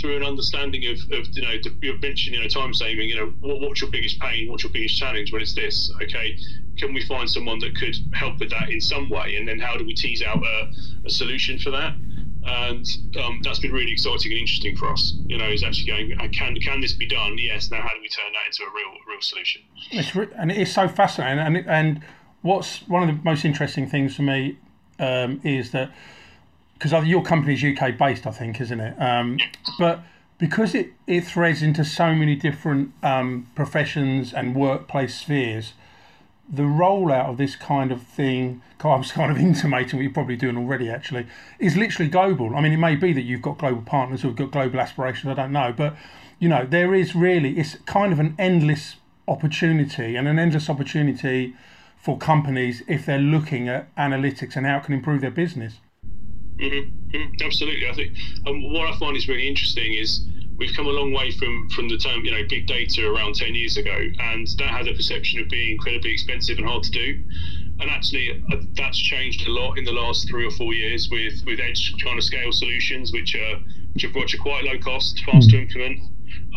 through 0.00 0.16
an 0.16 0.24
understanding 0.24 0.86
of, 0.86 0.98
of 1.12 1.26
you 1.32 1.42
know 1.42 1.52
you 1.82 1.98
mentioned 2.00 2.36
you 2.36 2.42
know 2.42 2.48
time 2.48 2.74
saving. 2.74 3.08
You 3.08 3.16
know 3.16 3.32
what, 3.40 3.60
what's 3.60 3.80
your 3.80 3.90
biggest 3.90 4.20
pain? 4.20 4.50
What's 4.50 4.62
your 4.62 4.72
biggest 4.72 4.98
challenge? 4.98 5.32
When 5.32 5.42
it's 5.42 5.54
this, 5.54 5.92
okay, 6.02 6.36
can 6.78 6.94
we 6.94 7.04
find 7.06 7.28
someone 7.28 7.58
that 7.60 7.76
could 7.76 7.96
help 8.14 8.38
with 8.40 8.50
that 8.50 8.70
in 8.70 8.80
some 8.80 9.08
way? 9.10 9.36
And 9.36 9.46
then 9.46 9.58
how 9.58 9.76
do 9.76 9.84
we 9.84 9.94
tease 9.94 10.22
out 10.22 10.42
a, 10.42 10.70
a 11.06 11.10
solution 11.10 11.58
for 11.58 11.70
that? 11.70 11.94
and 12.48 12.86
um, 13.22 13.40
that's 13.42 13.58
been 13.58 13.72
really 13.72 13.92
exciting 13.92 14.32
and 14.32 14.40
interesting 14.40 14.76
for 14.76 14.90
us. 14.90 15.14
You 15.26 15.38
know, 15.38 15.48
is 15.48 15.62
actually 15.62 15.86
going, 15.86 16.12
uh, 16.18 16.28
can 16.32 16.56
can 16.56 16.80
this 16.80 16.92
be 16.92 17.06
done? 17.06 17.36
Yes. 17.38 17.70
Now, 17.70 17.82
how 17.82 17.88
do 17.88 18.00
we 18.00 18.08
turn 18.08 18.32
that 18.32 18.46
into 18.46 18.62
a 18.62 18.74
real 18.74 18.92
real 19.06 19.20
solution? 19.20 19.62
It's 19.90 20.14
re- 20.14 20.28
and 20.36 20.50
it 20.50 20.58
is 20.58 20.72
so 20.72 20.88
fascinating. 20.88 21.38
And 21.38 21.56
and 21.68 22.00
what's 22.42 22.80
one 22.88 23.08
of 23.08 23.14
the 23.14 23.22
most 23.22 23.44
interesting 23.44 23.88
things 23.88 24.16
for 24.16 24.22
me 24.22 24.58
um, 24.98 25.40
is 25.44 25.72
that 25.72 25.92
because 26.78 27.06
your 27.06 27.22
company 27.22 27.54
is 27.54 27.64
UK 27.64 27.98
based, 27.98 28.26
I 28.26 28.30
think, 28.30 28.60
isn't 28.60 28.78
it? 28.80 29.00
Um, 29.00 29.38
but 29.78 30.00
because 30.38 30.74
it, 30.74 30.92
it 31.06 31.22
threads 31.22 31.62
into 31.62 31.84
so 31.84 32.14
many 32.14 32.36
different 32.36 32.92
um, 33.02 33.48
professions 33.56 34.32
and 34.32 34.54
workplace 34.54 35.16
spheres, 35.16 35.72
the 36.48 36.62
rollout 36.62 37.26
of 37.26 37.36
this 37.36 37.56
kind 37.56 37.90
of 37.90 38.02
thing, 38.02 38.62
I 38.82 38.96
was 38.96 39.10
kind 39.20 39.30
of 39.32 39.38
intimating 39.38 39.98
what 39.98 40.02
you're 40.02 40.12
probably 40.12 40.36
doing 40.36 40.56
already 40.56 40.88
actually, 40.88 41.26
is 41.58 41.76
literally 41.76 42.10
global. 42.10 42.54
I 42.54 42.60
mean, 42.60 42.72
it 42.72 42.78
may 42.78 42.94
be 42.94 43.12
that 43.12 43.22
you've 43.22 43.42
got 43.42 43.58
global 43.58 43.82
partners 43.82 44.22
who've 44.22 44.36
got 44.36 44.52
global 44.52 44.80
aspirations, 44.80 45.30
I 45.30 45.34
don't 45.34 45.52
know. 45.52 45.74
But, 45.76 45.96
you 46.38 46.48
know, 46.48 46.64
there 46.64 46.94
is 46.94 47.14
really, 47.16 47.58
it's 47.58 47.76
kind 47.86 48.12
of 48.12 48.20
an 48.20 48.36
endless 48.38 48.96
opportunity 49.26 50.14
and 50.14 50.28
an 50.28 50.38
endless 50.38 50.70
opportunity 50.70 51.54
for 51.96 52.16
companies 52.16 52.84
if 52.86 53.04
they're 53.04 53.18
looking 53.18 53.68
at 53.68 53.94
analytics 53.96 54.54
and 54.54 54.64
how 54.64 54.78
it 54.78 54.84
can 54.84 54.94
improve 54.94 55.20
their 55.20 55.32
business. 55.32 55.80
Mm-hmm. 56.58 57.16
Mm-hmm. 57.16 57.42
Absolutely. 57.44 57.88
I 57.88 57.94
think 57.94 58.12
um, 58.46 58.72
what 58.72 58.92
I 58.92 58.98
find 58.98 59.16
is 59.16 59.28
really 59.28 59.48
interesting 59.48 59.94
is 59.94 60.26
we've 60.58 60.74
come 60.74 60.86
a 60.86 60.90
long 60.90 61.12
way 61.12 61.30
from 61.30 61.68
from 61.70 61.88
the 61.88 61.96
term 61.96 62.24
you 62.24 62.30
know 62.30 62.42
big 62.48 62.66
data 62.66 63.08
around 63.08 63.34
10 63.34 63.54
years 63.54 63.76
ago 63.76 63.96
and 64.18 64.46
that 64.58 64.68
had 64.68 64.88
a 64.88 64.94
perception 64.94 65.40
of 65.40 65.48
being 65.48 65.72
incredibly 65.72 66.12
expensive 66.12 66.58
and 66.58 66.66
hard 66.66 66.82
to 66.82 66.90
do 66.90 67.24
and 67.80 67.90
actually 67.90 68.42
uh, 68.52 68.56
that's 68.76 68.98
changed 68.98 69.46
a 69.46 69.50
lot 69.50 69.78
in 69.78 69.84
the 69.84 69.92
last 69.92 70.28
three 70.28 70.44
or 70.44 70.50
four 70.50 70.74
years 70.74 71.08
with 71.10 71.34
with 71.46 71.60
edge 71.60 71.94
kind 72.02 72.18
of 72.18 72.24
scale 72.24 72.52
solutions 72.52 73.12
which 73.12 73.34
are 73.36 73.60
which 73.94 74.04
are, 74.04 74.10
which 74.10 74.34
are 74.34 74.42
quite 74.42 74.64
low 74.64 74.78
cost 74.78 75.22
fast 75.24 75.48
to 75.50 75.56
hmm. 75.56 75.62
implement 75.62 76.00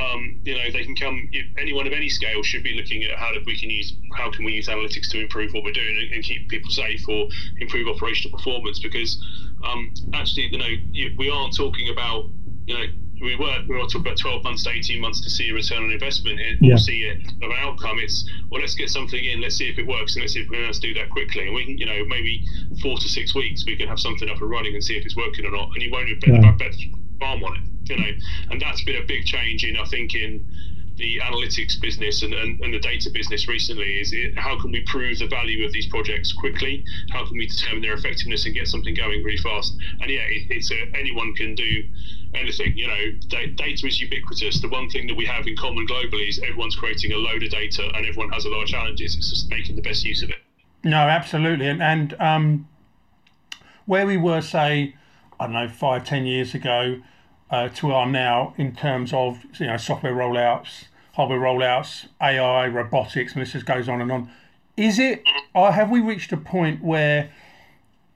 um, 0.01 0.41
you 0.43 0.53
know 0.55 0.71
they 0.71 0.83
can 0.83 0.95
come 0.95 1.29
anyone 1.59 1.85
of 1.85 1.93
any 1.93 2.09
scale 2.09 2.41
should 2.43 2.63
be 2.63 2.73
looking 2.73 3.03
at 3.03 3.17
how 3.17 3.29
we 3.45 3.57
can 3.57 3.69
use 3.69 3.93
how 4.15 4.31
can 4.31 4.45
we 4.45 4.53
use 4.53 4.67
analytics 4.67 5.09
to 5.09 5.21
improve 5.21 5.53
what 5.53 5.63
we're 5.63 5.71
doing 5.71 5.97
and, 6.01 6.11
and 6.11 6.23
keep 6.23 6.49
people 6.49 6.71
safe 6.71 7.07
or 7.07 7.27
improve 7.59 7.87
operational 7.87 8.37
performance 8.37 8.79
because 8.79 9.21
um, 9.63 9.93
actually 10.13 10.47
you 10.51 10.57
know 10.57 11.13
we 11.17 11.29
aren't 11.29 11.55
talking 11.55 11.89
about 11.89 12.25
you 12.65 12.77
know 12.77 12.85
we 13.21 13.35
were 13.35 13.57
we 13.67 13.75
were 13.75 13.83
talking 13.83 14.01
about 14.01 14.17
12 14.17 14.43
months 14.43 14.63
to 14.63 14.71
18 14.71 14.99
months 14.99 15.21
to 15.21 15.29
see 15.29 15.49
a 15.49 15.53
return 15.53 15.83
on 15.83 15.91
investment 15.91 16.39
or 16.39 16.57
yeah. 16.59 16.75
see 16.75 17.03
it 17.03 17.19
of 17.43 17.51
an 17.51 17.57
outcome. 17.59 17.99
It's 17.99 18.27
well 18.49 18.61
let's 18.61 18.75
get 18.75 18.89
something 18.89 19.23
in. 19.23 19.41
Let's 19.41 19.57
see 19.57 19.69
if 19.69 19.77
it 19.77 19.85
works 19.85 20.15
and 20.15 20.23
let's 20.23 20.33
see 20.33 20.41
if 20.41 20.49
we 20.49 20.57
can 20.57 20.71
do 20.81 20.93
that 20.95 21.09
quickly. 21.09 21.45
And 21.45 21.53
we 21.53 21.65
can 21.65 21.77
you 21.77 21.85
know 21.85 22.03
maybe 22.05 22.43
four 22.81 22.97
to 22.97 23.07
six 23.07 23.35
weeks 23.35 23.65
we 23.65 23.75
can 23.75 23.87
have 23.87 23.99
something 23.99 24.29
up 24.29 24.41
and 24.41 24.49
running 24.49 24.73
and 24.73 24.83
see 24.83 24.97
if 24.97 25.05
it's 25.05 25.15
working 25.15 25.45
or 25.45 25.51
not. 25.51 25.69
And 25.73 25.83
you 25.83 25.91
won't 25.91 26.09
have 26.09 26.19
bet, 26.19 26.43
yeah. 26.43 26.51
bet 26.53 26.75
farm 27.19 27.43
on 27.43 27.57
it 27.57 27.61
you 27.89 27.97
know. 27.97 28.11
And 28.49 28.61
that's 28.61 28.83
been 28.83 29.01
a 29.01 29.05
big 29.05 29.25
change 29.25 29.63
in 29.63 29.77
I 29.77 29.85
think 29.85 30.15
in 30.15 30.45
the 30.97 31.19
analytics 31.19 31.79
business 31.79 32.21
and, 32.21 32.33
and, 32.33 32.59
and, 32.61 32.73
the 32.73 32.79
data 32.79 33.09
business 33.09 33.47
recently 33.47 33.99
is 33.99 34.11
it, 34.13 34.37
how 34.37 34.59
can 34.59 34.71
we 34.71 34.83
prove 34.87 35.19
the 35.19 35.27
value 35.27 35.65
of 35.65 35.71
these 35.71 35.87
projects 35.87 36.33
quickly? 36.33 36.83
How 37.09 37.25
can 37.25 37.37
we 37.37 37.47
determine 37.47 37.81
their 37.81 37.93
effectiveness 37.93 38.45
and 38.45 38.53
get 38.53 38.67
something 38.67 38.93
going 38.93 39.23
really 39.23 39.37
fast? 39.37 39.75
And 40.01 40.11
yeah, 40.11 40.21
it, 40.21 40.47
it's 40.49 40.71
a, 40.71 40.81
anyone 40.93 41.33
can 41.35 41.55
do 41.55 41.83
anything. 42.35 42.77
You 42.77 42.87
know, 42.87 43.11
data 43.27 43.87
is 43.87 44.01
ubiquitous. 44.01 44.61
The 44.61 44.69
one 44.69 44.89
thing 44.89 45.07
that 45.07 45.15
we 45.15 45.25
have 45.25 45.47
in 45.47 45.55
common 45.55 45.87
globally 45.87 46.29
is 46.29 46.39
everyone's 46.39 46.75
creating 46.75 47.13
a 47.13 47.17
load 47.17 47.41
of 47.43 47.49
data 47.49 47.89
and 47.95 48.05
everyone 48.05 48.29
has 48.31 48.45
a 48.45 48.49
lot 48.49 48.63
of 48.63 48.67
challenges. 48.67 49.15
It's 49.15 49.29
just 49.29 49.49
making 49.49 49.75
the 49.75 49.81
best 49.81 50.03
use 50.03 50.21
of 50.23 50.29
it. 50.29 50.37
No, 50.83 50.97
absolutely. 50.97 51.67
And, 51.67 51.81
and 51.81 52.13
um, 52.19 52.67
where 53.85 54.05
we 54.05 54.17
were, 54.17 54.41
say, 54.41 54.95
I 55.39 55.45
don't 55.45 55.53
know, 55.53 55.69
five, 55.69 56.05
ten 56.05 56.25
years 56.25 56.53
ago, 56.53 57.01
uh, 57.51 57.67
to 57.69 57.91
our 57.91 58.07
now 58.07 58.53
in 58.57 58.73
terms 58.73 59.13
of 59.13 59.43
you 59.59 59.67
know 59.67 59.77
software 59.77 60.13
rollouts, 60.13 60.85
hardware 61.13 61.39
rollouts, 61.39 62.07
AI, 62.21 62.67
robotics, 62.67 63.33
and 63.33 63.41
this 63.41 63.51
just 63.51 63.65
goes 63.65 63.87
on 63.87 64.01
and 64.01 64.11
on. 64.11 64.31
Is 64.77 64.97
it, 64.97 65.23
or 65.53 65.71
have 65.73 65.91
we 65.91 65.99
reached 65.99 66.31
a 66.31 66.37
point 66.37 66.81
where 66.81 67.31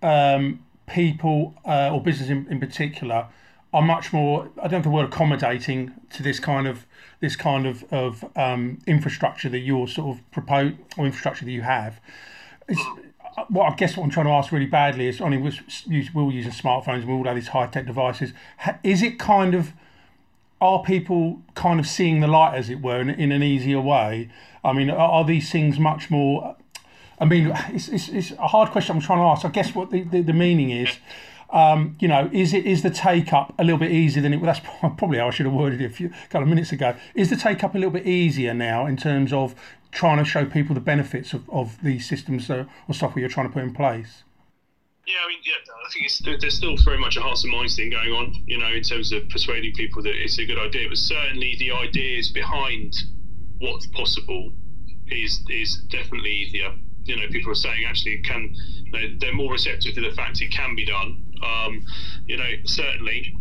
um, 0.01 0.63
people 0.87 1.53
uh, 1.65 1.91
or 1.93 2.01
business 2.01 2.29
in, 2.29 2.47
in 2.49 2.59
particular 2.59 3.27
are 3.73 3.81
much 3.81 4.13
more 4.13 4.49
I 4.57 4.69
don't 4.69 4.79
know 4.79 4.83
the 4.83 4.89
word 4.89 5.05
accommodating 5.05 5.93
to 6.11 6.23
this 6.23 6.39
kind 6.39 6.65
of 6.65 6.85
this 7.19 7.35
kind 7.35 7.67
of 7.67 7.83
of 7.91 8.23
um, 8.37 8.79
infrastructure 8.87 9.49
that 9.49 9.59
you're 9.59 9.87
sort 9.87 10.17
of 10.17 10.31
propose 10.31 10.73
or 10.97 11.05
infrastructure 11.05 11.43
that 11.43 11.51
you 11.51 11.63
have. 11.63 11.99
It's, 12.67 12.81
well, 13.49 13.65
I 13.65 13.75
guess 13.75 13.97
what 13.97 14.03
I'm 14.03 14.09
trying 14.09 14.27
to 14.27 14.31
ask 14.31 14.51
really 14.51 14.65
badly 14.65 15.07
is, 15.07 15.19
I 15.19 15.29
mean, 15.29 15.43
we're, 15.43 16.21
all 16.21 16.31
using 16.31 16.51
smartphones, 16.51 17.05
we 17.05 17.13
all 17.13 17.25
have 17.25 17.35
these 17.35 17.49
high 17.49 17.67
tech 17.67 17.85
devices. 17.85 18.33
Is 18.83 19.01
it 19.01 19.19
kind 19.19 19.53
of, 19.53 19.73
are 20.61 20.81
people 20.83 21.41
kind 21.53 21.79
of 21.79 21.87
seeing 21.87 22.21
the 22.21 22.27
light, 22.27 22.55
as 22.55 22.69
it 22.69 22.81
were, 22.81 23.01
in, 23.01 23.09
in 23.09 23.31
an 23.31 23.43
easier 23.43 23.81
way? 23.81 24.29
I 24.63 24.73
mean, 24.73 24.89
are, 24.89 24.97
are, 24.97 25.25
these 25.25 25.51
things 25.51 25.79
much 25.79 26.09
more? 26.09 26.55
I 27.19 27.25
mean, 27.25 27.51
it's, 27.69 27.89
it's, 27.89 28.09
it's, 28.09 28.31
a 28.31 28.47
hard 28.47 28.69
question 28.71 28.95
I'm 28.95 29.01
trying 29.01 29.19
to 29.19 29.25
ask. 29.25 29.45
I 29.45 29.49
guess 29.49 29.75
what 29.75 29.91
the, 29.91 30.03
the, 30.03 30.21
the 30.21 30.33
meaning 30.33 30.71
is. 30.71 30.97
Um, 31.51 31.95
you 31.99 32.07
know, 32.07 32.29
is 32.33 32.53
it 32.53 32.65
is 32.65 32.81
the 32.81 32.89
take 32.89 33.31
up 33.31 33.53
a 33.59 33.63
little 33.63 33.77
bit 33.77 33.91
easier 33.91 34.21
than 34.21 34.33
it? 34.33 34.37
Well, 34.37 34.47
that's 34.47 34.59
probably 34.97 35.19
how 35.19 35.27
I 35.27 35.29
should 35.29 35.45
have 35.45 35.53
worded 35.53 35.79
it 35.79 35.85
a 35.85 35.89
few 35.89 36.09
couple 36.29 36.41
of 36.41 36.47
minutes 36.47 36.71
ago. 36.71 36.95
Is 37.13 37.29
the 37.29 37.35
take 37.35 37.63
up 37.63 37.75
a 37.75 37.77
little 37.77 37.91
bit 37.91 38.07
easier 38.07 38.53
now 38.53 38.87
in 38.87 38.97
terms 38.97 39.31
of 39.31 39.53
trying 39.95 40.17
to 40.17 40.25
show 40.25 40.45
people 40.45 40.75
the 40.75 40.81
benefits 40.81 41.33
of, 41.33 41.49
of 41.49 41.81
these 41.81 42.07
systems 42.07 42.49
or 42.49 42.67
software 42.91 43.21
you're 43.21 43.29
trying 43.29 43.47
to 43.47 43.53
put 43.53 43.63
in 43.63 43.73
place? 43.73 44.23
Yeah, 45.07 45.15
I 45.23 45.27
mean, 45.29 45.37
yeah, 45.43 45.53
I 45.85 45.89
think 45.91 46.41
there's 46.41 46.57
still 46.57 46.75
very 46.83 46.97
much 46.97 47.15
a 47.15 47.21
hearts 47.21 47.43
and 47.43 47.51
minds 47.51 47.75
thing 47.75 47.91
going 47.91 48.11
on, 48.11 48.43
you 48.45 48.57
know, 48.57 48.71
in 48.71 48.83
terms 48.83 49.11
of 49.11 49.29
persuading 49.29 49.73
people 49.73 50.03
that 50.03 50.15
it's 50.15 50.37
a 50.39 50.45
good 50.45 50.59
idea. 50.59 50.89
But 50.89 50.97
certainly 50.97 51.55
the 51.59 51.71
ideas 51.71 52.31
behind 52.31 52.93
what's 53.59 53.87
possible 53.87 54.51
is 55.07 55.43
is 55.49 55.77
definitely 55.89 56.31
easier. 56.31 56.73
You 57.03 57.17
know, 57.17 57.27
people 57.29 57.51
are 57.51 57.55
saying 57.55 57.85
actually 57.87 58.17
can 58.23 58.55
they're 59.19 59.33
more 59.33 59.51
receptive 59.51 59.93
to 59.93 60.01
the 60.01 60.11
fact 60.15 60.41
it 60.41 60.51
can 60.51 60.75
be 60.75 60.85
done. 60.85 61.23
Um, 61.43 61.85
you 62.25 62.37
know, 62.37 62.49
certainly 62.65 63.35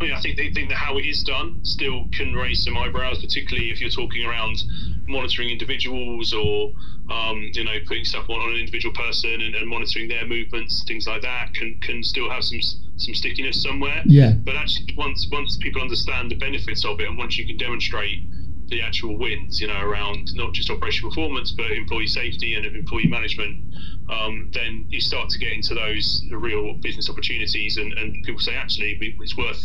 I 0.00 0.04
mean, 0.04 0.12
I 0.12 0.20
think 0.20 0.36
they 0.36 0.52
think 0.52 0.68
that 0.68 0.76
how 0.76 0.98
it 0.98 1.06
is 1.06 1.24
done 1.24 1.58
still 1.64 2.06
can 2.12 2.34
raise 2.34 2.64
some 2.64 2.76
eyebrows, 2.76 3.18
particularly 3.18 3.70
if 3.70 3.80
you're 3.80 3.90
talking 3.90 4.24
around 4.24 4.56
monitoring 5.08 5.50
individuals 5.50 6.32
or 6.32 6.72
um, 7.10 7.50
you 7.52 7.64
know 7.64 7.74
putting 7.86 8.04
stuff 8.04 8.28
on, 8.28 8.38
on 8.40 8.50
an 8.50 8.60
individual 8.60 8.94
person 8.94 9.40
and, 9.40 9.54
and, 9.54 9.68
monitoring 9.68 10.08
their 10.08 10.26
movements, 10.26 10.84
things 10.86 11.06
like 11.06 11.22
that 11.22 11.54
can 11.54 11.78
can 11.80 12.02
still 12.02 12.30
have 12.30 12.44
some 12.44 12.60
some 12.96 13.14
stickiness 13.14 13.62
somewhere. 13.62 14.02
Yeah. 14.04 14.32
But 14.32 14.56
actually, 14.56 14.94
once 14.96 15.26
once 15.30 15.56
people 15.56 15.82
understand 15.82 16.30
the 16.30 16.36
benefits 16.36 16.84
of 16.84 17.00
it, 17.00 17.08
and 17.08 17.18
once 17.18 17.38
you 17.38 17.46
can 17.46 17.56
demonstrate 17.56 18.20
the 18.68 18.82
actual 18.82 19.16
wins, 19.16 19.60
you 19.60 19.66
know, 19.66 19.80
around 19.80 20.34
not 20.34 20.52
just 20.52 20.68
operational 20.68 21.10
performance 21.10 21.52
but 21.52 21.70
employee 21.70 22.06
safety 22.06 22.54
and 22.54 22.66
employee 22.66 23.06
management, 23.06 23.64
um, 24.10 24.50
then 24.52 24.84
you 24.88 25.00
start 25.00 25.30
to 25.30 25.38
get 25.38 25.52
into 25.52 25.74
those 25.74 26.22
real 26.30 26.74
business 26.74 27.08
opportunities, 27.08 27.78
and, 27.78 27.92
and 27.94 28.22
people 28.24 28.40
say 28.40 28.54
actually 28.54 28.98
it's 29.00 29.36
worth 29.36 29.62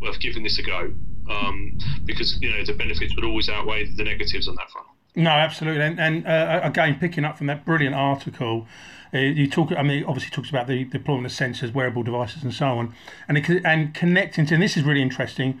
worth 0.00 0.18
giving 0.20 0.42
this 0.42 0.58
a 0.58 0.62
go 0.62 0.92
um, 1.28 1.78
because 2.04 2.40
you 2.40 2.50
know 2.50 2.64
the 2.64 2.72
benefits 2.72 3.14
would 3.14 3.24
always 3.24 3.48
outweigh 3.48 3.84
the 3.84 4.04
negatives 4.04 4.48
on 4.48 4.54
that 4.56 4.70
front. 4.70 4.86
No, 5.14 5.30
absolutely, 5.30 5.82
and, 5.82 5.98
and 5.98 6.26
uh, 6.26 6.60
again, 6.62 6.98
picking 6.98 7.24
up 7.24 7.38
from 7.38 7.46
that 7.46 7.64
brilliant 7.64 7.94
article, 7.94 8.66
uh, 9.14 9.18
you 9.18 9.48
talk. 9.48 9.72
I 9.72 9.82
mean, 9.82 10.04
obviously 10.04 10.30
talks 10.30 10.50
about 10.50 10.66
the 10.66 10.84
deployment 10.84 11.26
of 11.26 11.32
sensors, 11.32 11.72
wearable 11.72 12.02
devices, 12.02 12.42
and 12.42 12.52
so 12.52 12.66
on, 12.66 12.94
and 13.28 13.38
it, 13.38 13.48
and 13.64 13.94
connecting 13.94 14.46
to. 14.46 14.54
And 14.54 14.62
this 14.62 14.76
is 14.76 14.82
really 14.82 15.02
interesting 15.02 15.60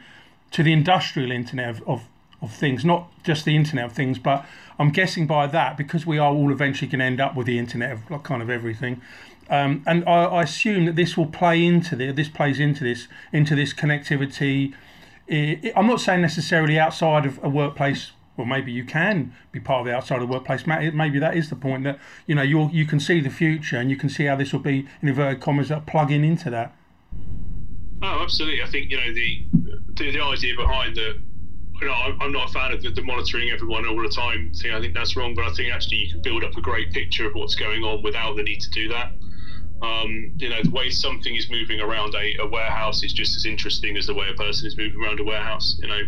to 0.52 0.62
the 0.62 0.72
industrial 0.72 1.30
internet 1.30 1.68
of, 1.68 1.88
of 1.88 2.02
of 2.42 2.52
things, 2.52 2.84
not 2.84 3.10
just 3.24 3.44
the 3.44 3.56
internet 3.56 3.86
of 3.86 3.92
things, 3.92 4.18
but 4.18 4.44
I'm 4.78 4.90
guessing 4.90 5.26
by 5.26 5.46
that 5.46 5.76
because 5.76 6.06
we 6.06 6.18
are 6.18 6.32
all 6.32 6.52
eventually 6.52 6.88
going 6.88 6.98
to 6.98 7.04
end 7.04 7.20
up 7.20 7.34
with 7.34 7.46
the 7.46 7.58
internet 7.58 7.92
of 7.92 8.10
like 8.10 8.24
kind 8.24 8.42
of 8.42 8.50
everything. 8.50 9.00
Um, 9.48 9.82
and 9.86 10.04
I, 10.08 10.24
I, 10.24 10.42
assume 10.42 10.86
that 10.86 10.96
this 10.96 11.16
will 11.16 11.26
play 11.26 11.64
into 11.64 11.94
the, 11.94 12.10
this 12.10 12.28
plays 12.28 12.58
into 12.58 12.82
this 12.82 13.06
into 13.32 13.54
this 13.54 13.72
connectivity. 13.72 14.74
It, 15.26 15.64
it, 15.64 15.72
I'm 15.76 15.86
not 15.86 16.00
saying 16.00 16.20
necessarily 16.20 16.78
outside 16.78 17.26
of 17.26 17.42
a 17.42 17.48
workplace. 17.48 18.12
Well, 18.36 18.46
maybe 18.46 18.70
you 18.70 18.84
can 18.84 19.32
be 19.50 19.60
part 19.60 19.80
of 19.80 19.86
the 19.86 19.94
outside 19.94 20.16
of 20.16 20.28
the 20.28 20.32
workplace. 20.32 20.66
Maybe 20.66 21.18
that 21.18 21.36
is 21.36 21.48
the 21.48 21.56
point 21.56 21.84
that 21.84 21.98
you 22.26 22.34
know 22.34 22.42
you 22.42 22.68
you 22.70 22.84
can 22.84 23.00
see 23.00 23.20
the 23.20 23.30
future 23.30 23.78
and 23.78 23.90
you 23.90 23.96
can 23.96 24.10
see 24.10 24.24
how 24.24 24.36
this 24.36 24.52
will 24.52 24.60
be 24.60 24.86
in 25.00 25.08
inverted 25.08 25.40
commas 25.40 25.70
that 25.70 25.86
plugging 25.86 26.22
into 26.22 26.50
that. 26.50 26.74
Oh, 28.02 28.22
absolutely. 28.22 28.62
I 28.62 28.66
think 28.66 28.90
you 28.90 28.98
know 28.98 29.14
the 29.14 29.46
the, 29.94 30.10
the 30.12 30.22
idea 30.22 30.54
behind 30.54 30.96
the 30.96 31.18
you 31.80 31.86
know, 31.86 31.92
I'm 31.92 32.32
not 32.32 32.48
a 32.48 32.52
fan 32.52 32.72
of 32.72 32.82
the, 32.82 32.90
the, 32.90 33.02
monitoring 33.02 33.50
everyone 33.50 33.86
all 33.86 34.00
the 34.00 34.08
time 34.08 34.52
thing. 34.54 34.72
I 34.72 34.80
think 34.80 34.94
that's 34.94 35.14
wrong, 35.16 35.34
but 35.34 35.44
I 35.44 35.52
think 35.52 35.72
actually 35.72 35.98
you 35.98 36.10
can 36.10 36.22
build 36.22 36.42
up 36.42 36.56
a 36.56 36.60
great 36.60 36.92
picture 36.92 37.26
of 37.26 37.34
what's 37.34 37.54
going 37.54 37.82
on 37.84 38.02
without 38.02 38.36
the 38.36 38.42
need 38.42 38.60
to 38.60 38.70
do 38.70 38.88
that. 38.88 39.12
Um, 39.82 40.32
you 40.38 40.48
know, 40.48 40.62
the 40.62 40.70
way 40.70 40.88
something 40.88 41.34
is 41.36 41.50
moving 41.50 41.80
around 41.80 42.14
a, 42.14 42.34
a, 42.40 42.46
warehouse 42.48 43.02
is 43.02 43.12
just 43.12 43.36
as 43.36 43.44
interesting 43.44 43.98
as 43.98 44.06
the 44.06 44.14
way 44.14 44.26
a 44.30 44.34
person 44.34 44.66
is 44.66 44.76
moving 44.76 44.98
around 45.02 45.20
a 45.20 45.24
warehouse. 45.24 45.78
You 45.82 45.88
know, 45.88 46.00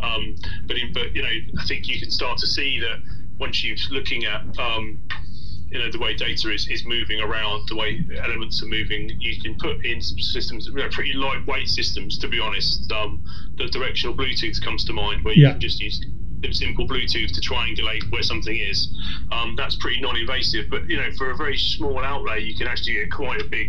um, 0.00 0.34
but 0.66 0.76
in, 0.76 0.92
but 0.92 1.14
you 1.14 1.22
know, 1.22 1.28
I 1.60 1.64
think 1.66 1.86
you 1.86 2.00
can 2.00 2.10
start 2.10 2.38
to 2.38 2.48
see 2.48 2.80
that 2.80 2.98
once 3.38 3.62
you're 3.62 3.76
looking 3.90 4.24
at 4.24 4.42
um, 4.58 4.98
you 5.72 5.78
know 5.78 5.90
the 5.90 5.98
way 5.98 6.14
data 6.14 6.52
is, 6.52 6.68
is 6.68 6.84
moving 6.84 7.20
around, 7.20 7.68
the 7.68 7.76
way 7.76 8.04
elements 8.22 8.62
are 8.62 8.66
moving, 8.66 9.10
you 9.20 9.40
can 9.40 9.56
put 9.58 9.84
in 9.86 10.00
systems, 10.00 10.66
you 10.66 10.74
know, 10.74 10.88
pretty 10.90 11.12
lightweight 11.12 11.68
systems. 11.68 12.18
To 12.18 12.28
be 12.28 12.40
honest, 12.40 12.90
um, 12.92 13.22
the 13.56 13.66
directional 13.68 14.14
Bluetooth 14.14 14.60
comes 14.62 14.84
to 14.84 14.92
mind, 14.92 15.24
where 15.24 15.34
you 15.34 15.44
yeah. 15.44 15.52
can 15.52 15.60
just 15.60 15.80
use 15.80 16.04
simple 16.50 16.86
Bluetooth 16.86 17.32
to 17.32 17.40
triangulate 17.40 18.10
where 18.10 18.22
something 18.22 18.56
is. 18.56 18.92
Um, 19.30 19.54
that's 19.56 19.76
pretty 19.76 20.00
non-invasive, 20.00 20.66
but 20.68 20.88
you 20.88 20.96
know, 20.96 21.10
for 21.16 21.30
a 21.30 21.36
very 21.36 21.56
small 21.56 22.02
outlay, 22.02 22.42
you 22.42 22.56
can 22.56 22.66
actually 22.66 22.94
get 22.94 23.12
quite 23.12 23.40
a 23.40 23.44
big 23.44 23.68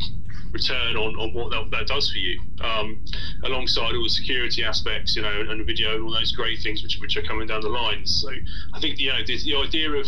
return 0.51 0.96
on, 0.96 1.15
on 1.18 1.34
what 1.34 1.50
that, 1.51 1.70
that 1.72 1.88
does 1.88 2.10
for 2.12 2.20
you, 2.20 2.39
um, 2.62 3.03
alongside 3.44 3.96
all 3.96 4.03
the 4.03 4.10
security 4.10 4.63
aspects, 4.63 5.15
you 5.15 5.22
know, 5.22 5.42
and, 5.42 5.50
and 5.50 5.65
video 5.65 5.96
and 5.96 6.03
all 6.03 6.13
those 6.13 6.32
great 6.32 6.62
things 6.62 6.84
which, 6.84 7.00
which 7.01 7.18
are 7.18 7.24
coming 7.24 7.48
down 7.48 7.62
the 7.62 7.70
line. 7.70 8.06
So 8.06 8.30
I 8.74 8.80
think 8.80 9.00
you 9.00 9.10
know 9.10 9.20
the, 9.25 9.38
the 9.44 9.56
idea 9.56 9.92
of 9.92 10.08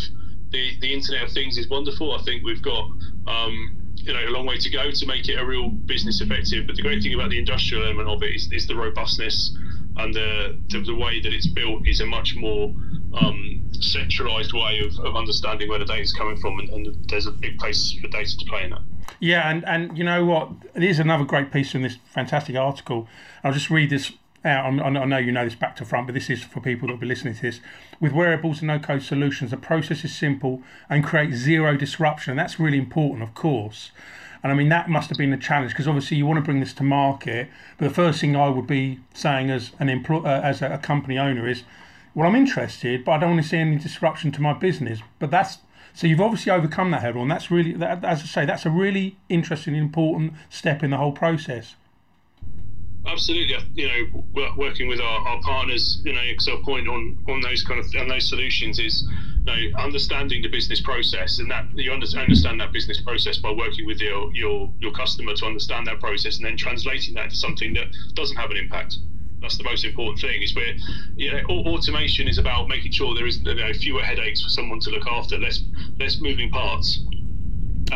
the, 0.50 0.70
the 0.80 0.92
Internet 0.94 1.24
of 1.24 1.32
Things 1.32 1.58
is 1.58 1.68
wonderful. 1.68 2.14
I 2.14 2.22
think 2.22 2.44
we've 2.44 2.62
got 2.62 2.88
um, 3.26 3.92
you 3.96 4.14
know 4.14 4.20
a 4.20 4.30
long 4.30 4.46
way 4.46 4.58
to 4.58 4.70
go 4.70 4.90
to 4.90 5.06
make 5.06 5.28
it 5.28 5.34
a 5.34 5.44
real 5.44 5.68
business 5.68 6.20
effective. 6.20 6.66
But 6.66 6.76
the 6.76 6.82
great 6.82 7.02
thing 7.02 7.14
about 7.14 7.30
the 7.30 7.38
industrial 7.38 7.84
element 7.84 8.08
of 8.08 8.22
it 8.22 8.34
is, 8.34 8.48
is 8.52 8.66
the 8.66 8.76
robustness 8.76 9.56
and 9.96 10.14
the, 10.14 10.58
the, 10.68 10.80
the 10.80 10.94
way 10.94 11.20
that 11.20 11.32
it's 11.32 11.46
built 11.46 11.86
is 11.86 12.00
a 12.00 12.06
much 12.06 12.36
more 12.36 12.74
um, 13.14 13.62
centralized 13.72 14.52
way 14.52 14.80
of, 14.80 14.98
of 15.04 15.16
understanding 15.16 15.68
where 15.68 15.78
the 15.78 15.84
data 15.84 16.02
is 16.02 16.12
coming 16.12 16.36
from, 16.36 16.58
and, 16.58 16.68
and, 16.70 17.08
there's 17.08 17.26
a 17.26 17.30
big 17.30 17.58
place 17.58 17.92
for 17.92 18.08
data 18.08 18.36
to 18.38 18.44
play 18.46 18.64
in 18.64 18.70
that. 18.70 18.82
Yeah, 19.20 19.48
and, 19.50 19.64
and 19.66 19.96
you 19.96 20.04
know 20.04 20.24
what? 20.24 20.50
There's 20.74 20.98
another 20.98 21.24
great 21.24 21.50
piece 21.50 21.74
in 21.74 21.82
this 21.82 21.96
fantastic 22.04 22.56
article. 22.56 23.08
I'll 23.42 23.52
just 23.52 23.70
read 23.70 23.90
this 23.90 24.12
out. 24.44 24.66
I 24.66 24.88
know 24.88 25.16
you 25.18 25.32
know 25.32 25.44
this 25.44 25.54
back 25.54 25.76
to 25.76 25.84
front, 25.84 26.06
but 26.06 26.14
this 26.14 26.30
is 26.30 26.42
for 26.42 26.60
people 26.60 26.88
that 26.88 26.94
will 26.94 27.00
be 27.00 27.06
listening 27.06 27.34
to 27.34 27.42
this. 27.42 27.60
With 28.00 28.12
wearables 28.12 28.58
and 28.58 28.68
no 28.68 28.78
code 28.78 29.02
solutions, 29.02 29.50
the 29.50 29.56
process 29.56 30.04
is 30.04 30.14
simple 30.14 30.62
and 30.88 31.04
creates 31.04 31.36
zero 31.36 31.76
disruption. 31.76 32.32
And 32.32 32.38
that's 32.38 32.60
really 32.60 32.78
important, 32.78 33.22
of 33.22 33.34
course. 33.34 33.90
And 34.42 34.52
I 34.52 34.54
mean, 34.54 34.68
that 34.68 34.88
must 34.88 35.08
have 35.08 35.18
been 35.18 35.32
a 35.32 35.38
challenge 35.38 35.72
because 35.72 35.88
obviously 35.88 36.16
you 36.16 36.26
want 36.26 36.38
to 36.38 36.42
bring 36.42 36.60
this 36.60 36.72
to 36.74 36.82
market. 36.82 37.48
But 37.78 37.88
the 37.88 37.94
first 37.94 38.20
thing 38.20 38.36
I 38.36 38.48
would 38.48 38.66
be 38.66 39.00
saying 39.14 39.50
as 39.50 39.72
an 39.78 39.88
employ- 39.88 40.22
uh, 40.24 40.40
as 40.42 40.62
a 40.62 40.78
company 40.78 41.18
owner 41.18 41.48
is, 41.48 41.64
well, 42.14 42.28
I'm 42.28 42.34
interested, 42.34 43.04
but 43.04 43.12
I 43.12 43.18
don't 43.18 43.30
want 43.30 43.42
to 43.42 43.48
see 43.48 43.58
any 43.58 43.76
disruption 43.76 44.32
to 44.32 44.42
my 44.42 44.52
business. 44.52 45.00
But 45.18 45.30
that's 45.30 45.58
so 45.96 46.06
you've 46.06 46.20
obviously 46.20 46.52
overcome 46.52 46.90
that 46.90 47.00
hurdle, 47.00 47.22
and 47.22 47.30
that's 47.30 47.50
really, 47.50 47.72
that, 47.72 48.04
as 48.04 48.20
I 48.20 48.26
say, 48.26 48.44
that's 48.44 48.66
a 48.66 48.70
really 48.70 49.16
interesting, 49.30 49.74
important 49.74 50.34
step 50.50 50.82
in 50.82 50.90
the 50.90 50.98
whole 50.98 51.12
process. 51.12 51.74
Absolutely, 53.06 53.56
you 53.74 53.88
know, 53.88 54.52
working 54.58 54.88
with 54.88 55.00
our, 55.00 55.26
our 55.26 55.40
partners, 55.40 56.02
you 56.04 56.12
know, 56.12 56.20
our 56.20 56.62
point 56.64 56.86
on 56.86 57.16
on 57.28 57.40
those 57.40 57.62
kind 57.64 57.80
of 57.80 57.86
on 57.98 58.08
those 58.08 58.28
solutions 58.28 58.78
is 58.78 59.08
know, 59.46 59.78
understanding 59.78 60.42
the 60.42 60.48
business 60.48 60.80
process, 60.80 61.38
and 61.38 61.50
that 61.50 61.64
you 61.74 61.92
understand 61.92 62.60
that 62.60 62.72
business 62.72 63.00
process 63.00 63.38
by 63.38 63.50
working 63.50 63.86
with 63.86 64.00
your 64.00 64.32
your 64.34 64.72
your 64.78 64.92
customer 64.92 65.34
to 65.34 65.46
understand 65.46 65.86
that 65.86 66.00
process, 66.00 66.36
and 66.36 66.46
then 66.46 66.56
translating 66.56 67.14
that 67.14 67.30
to 67.30 67.36
something 67.36 67.72
that 67.74 67.86
doesn't 68.14 68.36
have 68.36 68.50
an 68.50 68.56
impact. 68.56 68.96
That's 69.40 69.58
the 69.58 69.64
most 69.64 69.84
important 69.84 70.18
thing. 70.20 70.42
Is 70.42 70.54
where 70.56 70.74
you 71.16 71.32
know 71.32 71.40
automation 71.48 72.28
is 72.28 72.38
about 72.38 72.68
making 72.68 72.92
sure 72.92 73.14
there 73.14 73.26
is 73.26 73.40
you 73.44 73.54
know, 73.54 73.72
fewer 73.72 74.02
headaches 74.02 74.42
for 74.42 74.48
someone 74.48 74.80
to 74.80 74.90
look 74.90 75.06
after, 75.06 75.38
less 75.38 75.62
less 76.00 76.20
moving 76.20 76.50
parts, 76.50 77.04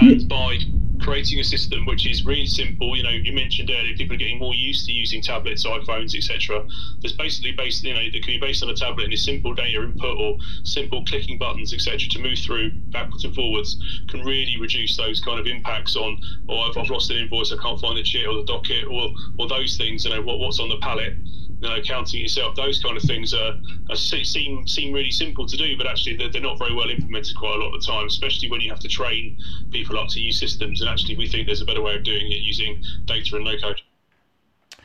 and 0.00 0.28
by 0.28 0.59
creating 1.00 1.40
a 1.40 1.45
system 1.45 1.87
which 1.87 2.07
is 2.07 2.25
really 2.25 2.47
simple. 2.47 2.97
You 2.97 3.02
know, 3.02 3.11
you 3.11 3.33
mentioned 3.33 3.71
earlier 3.71 3.95
people 3.95 4.14
are 4.14 4.19
getting 4.19 4.38
more 4.38 4.54
used 4.54 4.87
to 4.87 4.92
using 4.92 5.23
tablets, 5.23 5.66
iPhones, 5.66 6.14
etc. 6.14 6.64
That's 7.02 7.14
basically 7.14 7.52
based, 7.52 7.85
you 7.85 7.95
know, 7.95 8.02
that 8.12 8.23
can 8.23 8.35
be 8.35 8.38
based 8.38 8.62
on 8.62 8.71
a 8.71 8.75
tablet 8.75 9.04
and 9.04 9.19
simple 9.19 9.54
data 9.54 9.83
input 9.83 10.19
or 10.19 10.37
simple 10.64 11.04
clicking 11.04 11.38
buttons, 11.38 11.73
etc. 11.73 11.99
to 11.99 12.19
move 12.19 12.38
through 12.38 12.71
backwards 12.92 13.25
and 13.25 13.35
forwards 13.35 13.76
can 14.09 14.21
really 14.25 14.57
reduce 14.59 14.97
those 14.97 15.21
kind 15.21 15.38
of 15.38 15.47
impacts 15.47 15.97
on, 15.97 16.19
or 16.49 16.64
oh, 16.66 16.71
if 16.71 16.76
I've 16.76 16.90
lost 16.90 17.11
an 17.11 17.19
invoice, 17.19 17.52
I 17.52 17.57
can't 17.62 17.80
find 17.80 17.97
the 17.97 18.02
chit 18.02 18.26
or 18.26 18.35
the 18.35 18.45
docket 18.45 18.87
or 18.87 19.11
or 19.38 19.49
those 19.49 19.76
things. 19.76 20.04
You 20.04 20.11
know, 20.11 20.23
what, 20.23 20.38
what's 20.38 20.61
on 20.61 20.69
the 20.69 20.78
pallet 20.78 21.14
Uh, 21.62 21.69
you 21.69 21.76
know, 21.76 21.83
counting 21.83 22.21
yourself, 22.21 22.55
those 22.57 22.83
kind 22.83 22.97
of 22.97 23.02
things 23.02 23.35
are, 23.35 23.55
are, 23.90 23.97
seem 23.97 24.67
seem 24.67 24.93
really 24.95 25.11
simple 25.11 25.47
to 25.47 25.57
do, 25.57 25.76
but 25.76 25.87
actually 25.87 26.17
they're, 26.17 26.31
they're, 26.31 26.40
not 26.40 26.59
very 26.59 26.75
well 26.75 26.88
implemented 26.88 27.37
quite 27.37 27.55
a 27.55 27.59
lot 27.59 27.75
of 27.75 27.81
the 27.81 27.87
time, 27.87 28.07
especially 28.07 28.50
when 28.50 28.61
you 28.61 28.71
have 28.71 28.81
to 28.81 28.88
train 28.88 29.37
people 29.71 29.99
up 29.99 30.09
to 30.09 30.21
use 30.21 30.40
systems. 30.40 30.81
And 30.81 30.88
actually, 30.88 31.17
we 31.17 31.29
think 31.29 31.47
there's 31.47 31.61
a 31.61 31.67
better 31.67 31.83
way 31.83 31.97
of 31.97 32.02
doing 32.02 32.33
it 32.33 32.40
using 32.40 32.83
data 33.05 33.37
and 33.37 33.45
no 33.45 33.59
code. 33.59 33.81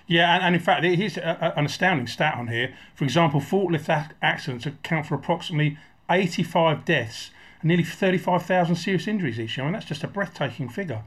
Yeah, 0.07 0.35
and, 0.35 0.43
and 0.43 0.55
in 0.55 0.61
fact, 0.61 0.83
here's 0.83 1.17
a, 1.17 1.53
a, 1.55 1.59
an 1.59 1.65
astounding 1.65 2.07
stat 2.07 2.35
on 2.37 2.47
here. 2.47 2.75
For 2.93 3.05
example, 3.05 3.39
forklift 3.39 4.11
accidents 4.21 4.65
account 4.65 5.07
for 5.07 5.15
approximately 5.15 5.77
85 6.09 6.85
deaths 6.85 7.31
and 7.61 7.69
nearly 7.69 7.83
35,000 7.83 8.75
serious 8.75 9.07
injuries 9.07 9.39
each 9.39 9.57
year. 9.57 9.65
I 9.65 9.67
mean, 9.67 9.73
that's 9.73 9.85
just 9.85 10.03
a 10.03 10.07
breathtaking 10.07 10.69
figure. 10.69 11.03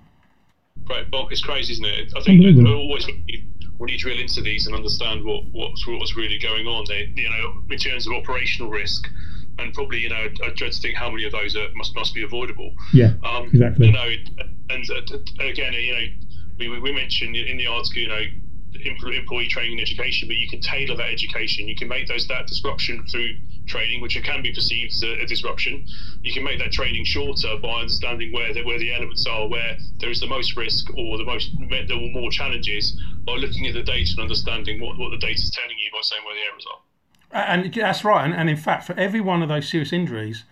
Right, 0.89 1.09
Bob, 1.11 1.31
it's 1.31 1.43
crazy, 1.43 1.75
isn't 1.75 1.85
it? 1.85 2.13
I 2.17 2.23
think 2.23 2.43
we're 2.43 2.75
always 2.75 3.07
when 3.79 3.89
you 3.89 3.99
drill 3.99 4.19
into 4.19 4.43
these 4.43 4.67
and 4.67 4.75
understand 4.75 5.25
what 5.25 5.45
what's 5.53 5.87
what's 5.87 6.17
really 6.17 6.39
going 6.39 6.67
on, 6.67 6.85
they 6.89 7.11
you 7.15 7.29
know 7.29 7.63
in 7.71 7.79
terms 7.79 8.07
of 8.07 8.13
operational 8.13 8.71
risk, 8.71 9.09
and 9.59 9.73
probably 9.73 9.99
you 9.99 10.09
know 10.09 10.27
I 10.45 10.51
dread 10.55 10.73
to 10.73 10.81
think 10.81 10.97
how 10.97 11.11
many 11.11 11.25
of 11.25 11.33
those 11.33 11.57
are, 11.57 11.69
must 11.75 11.95
must 11.95 12.15
be 12.15 12.23
avoidable. 12.23 12.75
Yeah, 12.93 13.13
um, 13.25 13.47
exactly. 13.47 13.87
You 13.87 13.93
know, 13.93 14.11
and 14.71 14.85
again, 15.41 15.73
you 15.73 15.93
know, 15.93 16.07
we 16.59 16.81
we 16.81 16.93
mentioned 16.93 17.37
in 17.37 17.57
the 17.57 17.67
article, 17.67 18.03
you 18.03 18.09
know, 18.09 18.23
employee 18.85 19.49
training 19.49 19.79
and 19.79 19.81
education, 19.81 20.29
but 20.29 20.37
you 20.37 20.49
can 20.49 20.61
tailor 20.61 20.97
that 20.97 21.11
education. 21.11 21.69
You 21.69 21.77
can 21.77 21.89
make 21.89 22.09
those 22.09 22.27
that 22.29 22.47
disruption 22.47 23.07
through 23.11 23.35
training, 23.69 24.01
which 24.01 24.21
can 24.23 24.43
be 24.43 24.53
perceived 24.53 24.93
as 24.93 25.03
a, 25.03 25.23
a, 25.23 25.27
disruption. 25.27 25.87
You 26.23 26.33
can 26.33 26.45
make 26.45 26.59
that 26.59 26.73
training 26.73 27.05
shorter 27.05 27.57
by 27.63 27.81
understanding 27.81 28.33
where 28.33 28.53
the, 28.53 28.65
where 28.65 28.79
the 28.79 28.93
elements 28.93 29.27
are, 29.27 29.47
where 29.49 29.77
there 29.99 30.11
is 30.11 30.21
the 30.21 30.27
most 30.27 30.57
risk 30.57 30.91
or 30.97 31.19
the 31.19 31.25
most 31.25 31.51
there 31.71 31.97
are 31.97 32.11
more 32.11 32.31
challenges 32.31 33.01
by 33.25 33.35
looking 33.35 33.67
at 33.67 33.75
the 33.75 33.83
data 33.83 34.11
and 34.13 34.21
understanding 34.21 34.81
what, 34.81 34.99
what 34.99 35.11
the 35.11 35.19
data 35.19 35.35
is 35.35 35.51
telling 35.51 35.77
you 35.79 35.91
by 35.93 36.01
saying 36.03 36.23
where 36.25 36.35
the 36.35 36.41
errors 36.51 36.67
are. 36.73 36.81
And 37.31 37.73
that's 37.73 38.05
right. 38.05 38.25
And, 38.25 38.35
and 38.35 38.49
in 38.49 38.57
fact, 38.57 38.85
for 38.85 38.99
every 38.99 39.21
one 39.21 39.43
of 39.43 39.49
those 39.49 39.69
serious 39.69 39.93
injuries 39.93 40.45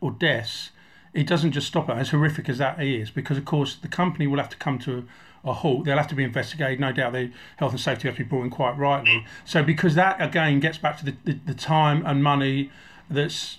or 0.00 0.10
deaths, 0.10 0.70
it 1.14 1.26
doesn't 1.26 1.52
just 1.52 1.66
stop 1.66 1.88
it, 1.88 1.96
as 1.96 2.10
horrific 2.10 2.48
as 2.48 2.58
that 2.58 2.82
is, 2.82 3.10
because 3.10 3.38
of 3.38 3.44
course 3.44 3.74
the 3.74 3.88
company 3.88 4.26
will 4.26 4.38
have 4.38 4.50
to 4.50 4.56
come 4.56 4.78
to 4.80 5.08
a 5.44 5.52
halt. 5.52 5.84
They'll 5.84 5.96
have 5.96 6.08
to 6.08 6.14
be 6.14 6.24
investigated. 6.24 6.80
No 6.80 6.92
doubt 6.92 7.12
the 7.12 7.30
health 7.56 7.72
and 7.72 7.80
safety 7.80 8.08
has 8.08 8.16
to 8.16 8.24
be 8.24 8.28
brought 8.28 8.44
in 8.44 8.50
quite 8.50 8.76
rightly. 8.76 9.24
So 9.44 9.62
because 9.62 9.94
that 9.94 10.20
again 10.20 10.60
gets 10.60 10.78
back 10.78 10.98
to 10.98 11.04
the, 11.04 11.16
the, 11.24 11.38
the 11.46 11.54
time 11.54 12.04
and 12.04 12.22
money 12.22 12.70
that's 13.10 13.58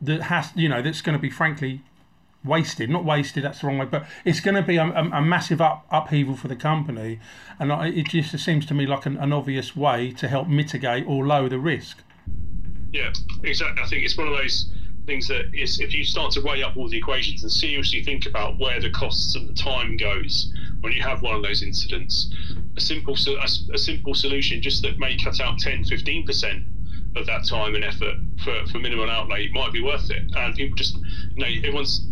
that 0.00 0.22
has 0.22 0.50
you 0.56 0.68
know 0.68 0.82
that's 0.82 1.00
going 1.00 1.16
to 1.16 1.22
be 1.22 1.30
frankly 1.30 1.82
wasted. 2.44 2.90
Not 2.90 3.04
wasted. 3.04 3.44
That's 3.44 3.60
the 3.60 3.66
wrong 3.66 3.78
way, 3.78 3.86
but 3.86 4.06
it's 4.24 4.40
going 4.40 4.56
to 4.56 4.62
be 4.62 4.76
a, 4.76 4.84
a, 4.84 5.04
a 5.12 5.22
massive 5.22 5.60
up, 5.60 5.86
upheaval 5.90 6.36
for 6.36 6.48
the 6.48 6.56
company, 6.56 7.20
and 7.58 7.70
it 7.96 8.08
just 8.08 8.36
seems 8.38 8.66
to 8.66 8.74
me 8.74 8.86
like 8.86 9.06
an, 9.06 9.16
an 9.18 9.32
obvious 9.32 9.76
way 9.76 10.10
to 10.12 10.28
help 10.28 10.48
mitigate 10.48 11.06
or 11.06 11.26
lower 11.26 11.48
the 11.48 11.58
risk. 11.58 12.02
Yeah, 12.92 13.12
exactly. 13.42 13.82
I 13.82 13.86
think 13.86 14.04
it's 14.04 14.16
one 14.16 14.28
of 14.28 14.36
those 14.36 14.70
things 15.06 15.28
that 15.28 15.46
is 15.52 15.80
if 15.80 15.94
you 15.94 16.04
start 16.04 16.30
to 16.32 16.40
weigh 16.40 16.62
up 16.62 16.76
all 16.76 16.88
the 16.88 16.96
equations 16.96 17.42
and 17.42 17.50
seriously 17.50 18.02
think 18.04 18.26
about 18.26 18.58
where 18.58 18.80
the 18.80 18.90
costs 18.90 19.34
and 19.34 19.48
the 19.48 19.54
time 19.54 19.96
goes 19.96 20.52
when 20.80 20.92
you 20.92 21.02
have 21.02 21.22
one 21.22 21.34
of 21.34 21.42
those 21.42 21.62
incidents 21.62 22.32
a 22.76 22.80
simple 22.80 23.16
a, 23.26 23.74
a 23.74 23.78
simple 23.78 24.14
solution 24.14 24.62
just 24.62 24.82
that 24.82 24.98
may 24.98 25.16
cut 25.16 25.40
out 25.40 25.58
10 25.58 25.84
15% 25.84 26.64
of 27.16 27.26
that 27.26 27.44
time 27.46 27.74
and 27.74 27.84
effort 27.84 28.16
for, 28.42 28.54
for 28.70 28.78
minimum 28.78 29.08
outlay 29.08 29.48
might 29.52 29.72
be 29.72 29.82
worth 29.82 30.10
it. 30.10 30.22
And 30.34 30.54
people 30.54 30.76
just 30.76 30.96
you 31.34 31.44
know 31.44 31.46
everyone's 31.58 32.06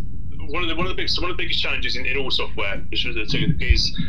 one 0.48 0.62
of 0.62 0.68
the 0.68 0.74
one 0.74 0.86
of 0.86 0.90
the 0.90 0.96
biggest 0.96 1.20
one 1.20 1.30
of 1.30 1.36
the 1.36 1.42
biggest 1.42 1.62
challenges 1.62 1.96
in, 1.96 2.06
in 2.06 2.16
all 2.16 2.30
software 2.30 2.82
is, 2.92 3.06
is 3.06 3.34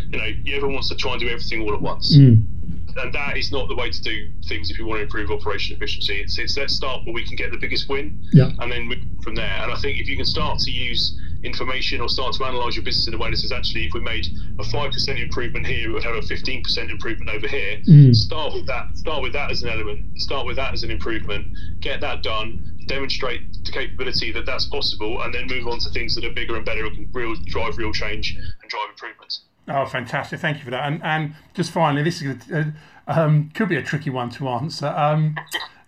you 0.09 0.17
know 0.17 0.55
everyone 0.55 0.73
wants 0.73 0.89
to 0.89 0.95
try 0.95 1.13
and 1.13 1.21
do 1.21 1.29
everything 1.29 1.61
all 1.61 1.73
at 1.73 1.81
once. 1.81 2.17
Mm 2.17 2.50
and 2.97 3.13
that 3.13 3.37
is 3.37 3.51
not 3.51 3.67
the 3.67 3.75
way 3.75 3.89
to 3.89 4.01
do 4.01 4.29
things 4.47 4.69
if 4.69 4.77
you 4.77 4.85
want 4.85 4.99
to 4.99 5.03
improve 5.03 5.31
operation 5.31 5.75
efficiency. 5.75 6.21
It's, 6.21 6.37
it's 6.37 6.57
let's 6.57 6.75
start 6.75 7.05
where 7.05 7.13
we 7.13 7.25
can 7.25 7.35
get 7.35 7.51
the 7.51 7.57
biggest 7.57 7.89
win, 7.89 8.19
yeah. 8.33 8.51
and 8.59 8.71
then 8.71 8.91
from 9.23 9.35
there. 9.35 9.61
And 9.63 9.71
I 9.71 9.75
think 9.77 9.99
if 9.99 10.07
you 10.07 10.15
can 10.15 10.25
start 10.25 10.59
to 10.59 10.71
use 10.71 11.17
information 11.43 12.01
or 12.01 12.09
start 12.09 12.33
to 12.35 12.45
analyze 12.45 12.75
your 12.75 12.85
business 12.85 13.07
in 13.07 13.13
a 13.13 13.17
way 13.17 13.29
that 13.29 13.37
says 13.37 13.51
actually 13.51 13.85
if 13.85 13.93
we 13.93 13.99
made 13.99 14.27
a 14.59 14.63
5% 14.63 15.21
improvement 15.21 15.65
here 15.65 15.87
we 15.87 15.93
would 15.93 16.03
have 16.03 16.15
a 16.15 16.21
15% 16.21 16.89
improvement 16.89 17.29
over 17.31 17.47
here 17.47 17.77
mm. 17.87 18.15
start 18.15 18.53
with 18.53 18.67
that 18.67 18.95
start 18.95 19.23
with 19.23 19.33
that 19.33 19.49
as 19.49 19.63
an 19.63 19.69
element 19.69 20.05
start 20.21 20.45
with 20.45 20.55
that 20.55 20.73
as 20.73 20.83
an 20.83 20.91
improvement 20.91 21.47
get 21.79 21.99
that 21.99 22.21
done 22.21 22.63
demonstrate 22.85 23.41
the 23.65 23.71
capability 23.71 24.31
that 24.31 24.45
that's 24.45 24.65
possible 24.65 25.21
and 25.23 25.33
then 25.33 25.47
move 25.47 25.67
on 25.67 25.79
to 25.79 25.89
things 25.89 26.13
that 26.13 26.23
are 26.23 26.33
bigger 26.33 26.55
and 26.55 26.65
better 26.65 26.85
and 26.85 26.95
can 26.95 27.09
real 27.11 27.33
drive 27.45 27.77
real 27.77 27.91
change 27.91 28.35
and 28.35 28.69
drive 28.69 28.89
improvements 28.89 29.41
Oh, 29.67 29.85
fantastic! 29.85 30.39
Thank 30.39 30.57
you 30.57 30.63
for 30.63 30.71
that. 30.71 30.91
And 30.91 31.03
and 31.03 31.35
just 31.53 31.71
finally, 31.71 32.03
this 32.03 32.21
is 32.21 32.49
a, 32.51 32.73
um, 33.07 33.51
could 33.53 33.69
be 33.69 33.75
a 33.75 33.83
tricky 33.83 34.09
one 34.09 34.29
to 34.31 34.49
answer. 34.49 34.87
Um, 34.87 35.35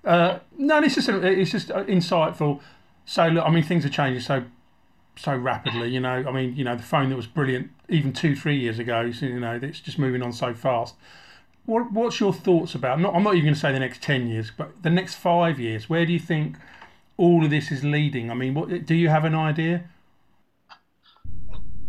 uh, 0.05 0.39
no, 0.57 0.79
it's 0.79 0.95
just 0.95 1.09
it's 1.09 1.51
just 1.51 1.69
insightful. 1.69 2.61
So 3.05 3.27
look, 3.27 3.45
I 3.45 3.49
mean, 3.49 3.63
things 3.63 3.85
are 3.85 3.89
changing 3.89 4.21
so 4.21 4.43
so 5.15 5.35
rapidly. 5.35 5.89
You 5.89 5.99
know, 5.99 6.23
I 6.27 6.31
mean, 6.31 6.55
you 6.55 6.63
know, 6.63 6.75
the 6.75 6.83
phone 6.83 7.09
that 7.09 7.15
was 7.15 7.27
brilliant 7.27 7.71
even 7.89 8.13
two 8.13 8.35
three 8.35 8.57
years 8.59 8.79
ago. 8.79 9.11
So, 9.11 9.25
you 9.25 9.39
know, 9.39 9.59
it's 9.61 9.79
just 9.79 9.99
moving 9.99 10.21
on 10.21 10.33
so 10.33 10.53
fast. 10.53 10.95
What 11.65 11.91
what's 11.91 12.19
your 12.19 12.33
thoughts 12.33 12.75
about? 12.75 12.99
Not 12.99 13.15
I'm 13.15 13.23
not 13.23 13.35
even 13.35 13.45
going 13.45 13.53
to 13.55 13.59
say 13.59 13.71
the 13.71 13.79
next 13.79 14.01
ten 14.01 14.27
years, 14.27 14.51
but 14.55 14.83
the 14.83 14.89
next 14.89 15.15
five 15.15 15.59
years. 15.59 15.89
Where 15.89 16.05
do 16.05 16.13
you 16.13 16.19
think 16.19 16.57
all 17.17 17.43
of 17.43 17.49
this 17.49 17.71
is 17.71 17.83
leading? 17.83 18.29
I 18.29 18.33
mean, 18.33 18.53
what 18.53 18.85
do 18.85 18.95
you 18.95 19.09
have 19.09 19.25
an 19.25 19.35
idea? 19.35 19.85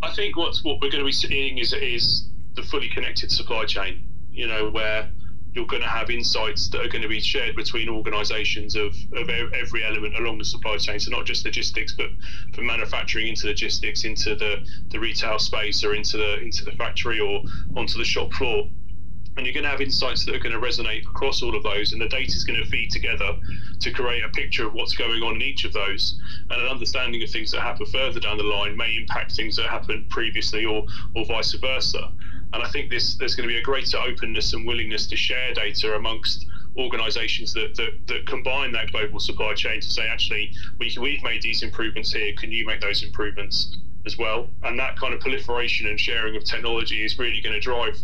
I 0.04 0.12
think 0.12 0.36
what's 0.36 0.62
what 0.62 0.82
we're 0.82 0.90
going 0.90 1.02
to 1.02 1.06
be 1.06 1.12
seeing 1.12 1.56
is 1.58 1.72
is 1.72 2.28
the 2.56 2.62
fully 2.62 2.90
connected 2.90 3.32
supply 3.32 3.64
chain. 3.64 4.06
You 4.30 4.46
know, 4.46 4.68
where 4.70 5.08
you're 5.54 5.66
going 5.66 5.82
to 5.82 5.88
have 5.88 6.10
insights 6.10 6.68
that 6.68 6.80
are 6.80 6.88
going 6.88 7.02
to 7.02 7.08
be 7.08 7.20
shared 7.20 7.54
between 7.54 7.88
organisations 7.88 8.74
of, 8.74 8.92
of 9.12 9.30
every 9.30 9.84
element 9.84 10.16
along 10.18 10.36
the 10.36 10.44
supply 10.44 10.76
chain. 10.76 10.98
So 10.98 11.12
not 11.12 11.24
just 11.24 11.44
logistics, 11.44 11.94
but 11.96 12.08
from 12.52 12.66
manufacturing 12.66 13.28
into 13.28 13.46
logistics, 13.46 14.04
into 14.04 14.34
the, 14.34 14.66
the 14.90 14.98
retail 14.98 15.38
space, 15.38 15.84
or 15.84 15.94
into 15.94 16.18
the 16.18 16.40
into 16.40 16.64
the 16.64 16.72
factory, 16.72 17.20
or 17.20 17.42
onto 17.76 17.96
the 17.96 18.04
shop 18.04 18.32
floor 18.32 18.68
and 19.36 19.46
you're 19.46 19.52
going 19.52 19.64
to 19.64 19.70
have 19.70 19.80
insights 19.80 20.24
that 20.24 20.34
are 20.34 20.38
going 20.38 20.52
to 20.52 20.60
resonate 20.60 21.02
across 21.08 21.42
all 21.42 21.56
of 21.56 21.62
those 21.62 21.92
and 21.92 22.00
the 22.00 22.08
data 22.08 22.30
is 22.30 22.44
going 22.44 22.62
to 22.62 22.68
feed 22.68 22.90
together 22.90 23.36
to 23.80 23.90
create 23.90 24.24
a 24.24 24.28
picture 24.28 24.66
of 24.66 24.74
what's 24.74 24.94
going 24.94 25.22
on 25.22 25.36
in 25.36 25.42
each 25.42 25.64
of 25.64 25.72
those. 25.72 26.20
And 26.50 26.62
an 26.62 26.68
understanding 26.68 27.22
of 27.22 27.30
things 27.30 27.50
that 27.50 27.60
happen 27.60 27.86
further 27.86 28.20
down 28.20 28.38
the 28.38 28.44
line 28.44 28.76
may 28.76 28.96
impact 28.96 29.32
things 29.32 29.56
that 29.56 29.66
happened 29.66 30.08
previously 30.10 30.64
or 30.64 30.86
or 31.16 31.24
vice 31.26 31.52
versa. 31.54 32.12
And 32.52 32.62
i 32.62 32.68
think 32.70 32.90
this 32.90 33.16
there's 33.16 33.34
going 33.34 33.48
to 33.48 33.52
be 33.52 33.58
a 33.58 33.62
greater 33.62 33.98
openness 33.98 34.52
and 34.52 34.66
willingness 34.66 35.06
to 35.08 35.16
share 35.16 35.52
data 35.54 35.94
amongst 35.94 36.46
organizations 36.76 37.52
that, 37.54 37.74
that, 37.76 38.06
that 38.06 38.26
combine 38.26 38.72
that 38.72 38.90
global 38.90 39.20
supply 39.20 39.54
chain 39.54 39.80
to 39.80 39.86
say 39.86 40.08
actually 40.08 40.52
we, 40.78 40.96
we've 41.00 41.22
made 41.22 41.40
these 41.42 41.62
improvements 41.62 42.12
here. 42.12 42.34
Can 42.36 42.50
you 42.50 42.66
make 42.66 42.80
those 42.80 43.02
improvements 43.02 43.78
as 44.06 44.18
well? 44.18 44.48
And 44.62 44.78
that 44.78 44.98
kind 44.98 45.14
of 45.14 45.20
proliferation 45.20 45.86
and 45.86 45.98
sharing 45.98 46.36
of 46.36 46.44
technology 46.44 47.04
is 47.04 47.18
really 47.18 47.40
going 47.40 47.54
to 47.54 47.60
drive 47.60 47.96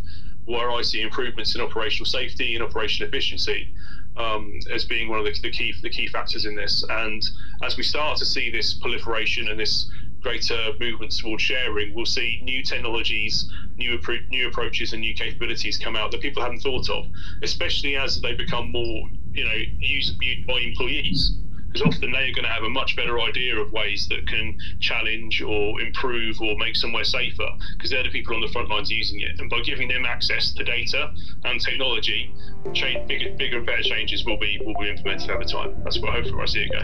where 0.45 0.71
I 0.71 0.83
see 0.83 1.03
improvements 1.03 1.55
in 1.55 1.61
operational 1.61 2.07
safety 2.07 2.55
and 2.55 2.65
operational 2.65 3.09
efficiency 3.09 3.73
um, 4.17 4.59
as 4.73 4.85
being 4.85 5.09
one 5.09 5.19
of 5.19 5.25
the, 5.25 5.39
the, 5.43 5.51
key 5.51 5.75
the 5.83 5.91
key 5.91 6.09
factors 6.09 6.45
in 6.45 6.55
this. 6.55 6.85
And 6.89 7.23
as 7.63 7.77
we 7.77 7.83
start 7.83 8.19
to 8.19 8.27
see 8.27 8.51
this 8.51 8.75
proliferation 8.75 9.49
and 9.49 9.59
this 9.59 9.91
greater 10.21 10.73
movement 10.79 11.17
towards 11.17 11.43
sharing, 11.43 11.95
we'll 11.95 12.05
see 12.05 12.41
new 12.43 12.63
technologies, 12.63 13.51
new 13.77 13.99
new 14.29 14.49
approaches, 14.49 14.93
and 14.93 15.01
new 15.01 15.15
capabilities 15.15 15.79
come 15.79 15.97
out 15.97 16.11
that 16.11 16.21
people 16.21 16.43
haven't 16.43 16.61
thought 16.61 16.91
of, 16.91 17.07
especially 17.43 17.97
as 17.97 18.21
they 18.21 18.35
become 18.35 18.71
more 18.71 19.09
you 19.33 19.45
know 19.45 19.55
used 19.79 20.19
by 20.47 20.59
employees 20.61 21.40
because 21.73 21.87
often 21.87 22.11
they're 22.11 22.33
going 22.33 22.45
to 22.45 22.51
have 22.51 22.65
a 22.65 22.69
much 22.69 22.97
better 22.97 23.21
idea 23.21 23.57
of 23.57 23.71
ways 23.73 24.09
that 24.09 24.27
can 24.27 24.59
challenge 24.81 25.41
or 25.43 25.81
improve 25.81 26.41
or 26.41 26.57
make 26.59 26.75
somewhere 26.77 27.05
safer 27.05 27.49
because 27.77 27.91
they're 27.91 28.03
the 28.03 28.11
people 28.11 28.35
on 28.35 28.41
the 28.41 28.49
front 28.49 28.69
lines 28.69 28.91
using 28.91 29.21
it. 29.21 29.39
And 29.39 29.49
by 29.49 29.61
giving 29.61 29.87
them 29.89 30.05
access 30.05 30.53
to 30.55 30.65
data 30.65 31.13
and 31.45 31.61
technology, 31.61 32.35
change, 32.73 33.07
bigger, 33.07 33.31
bigger 33.37 33.59
and 33.59 33.67
better 33.67 33.83
changes 33.83 34.25
will 34.25 34.39
be 34.39 34.59
will 34.65 34.75
be 34.81 34.91
implemented 34.91 35.31
over 35.31 35.45
time. 35.45 35.77
That's 35.85 36.01
what 36.01 36.15
hopefully 36.15 36.43
I 36.43 36.47
see 36.47 36.63
it 36.63 36.73
go. 36.73 36.83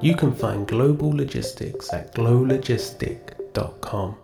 You 0.00 0.14
can 0.14 0.34
find 0.34 0.66
Global 0.66 1.10
Logistics 1.10 1.92
at 1.92 2.14
glowlogistic.com. 2.14 4.16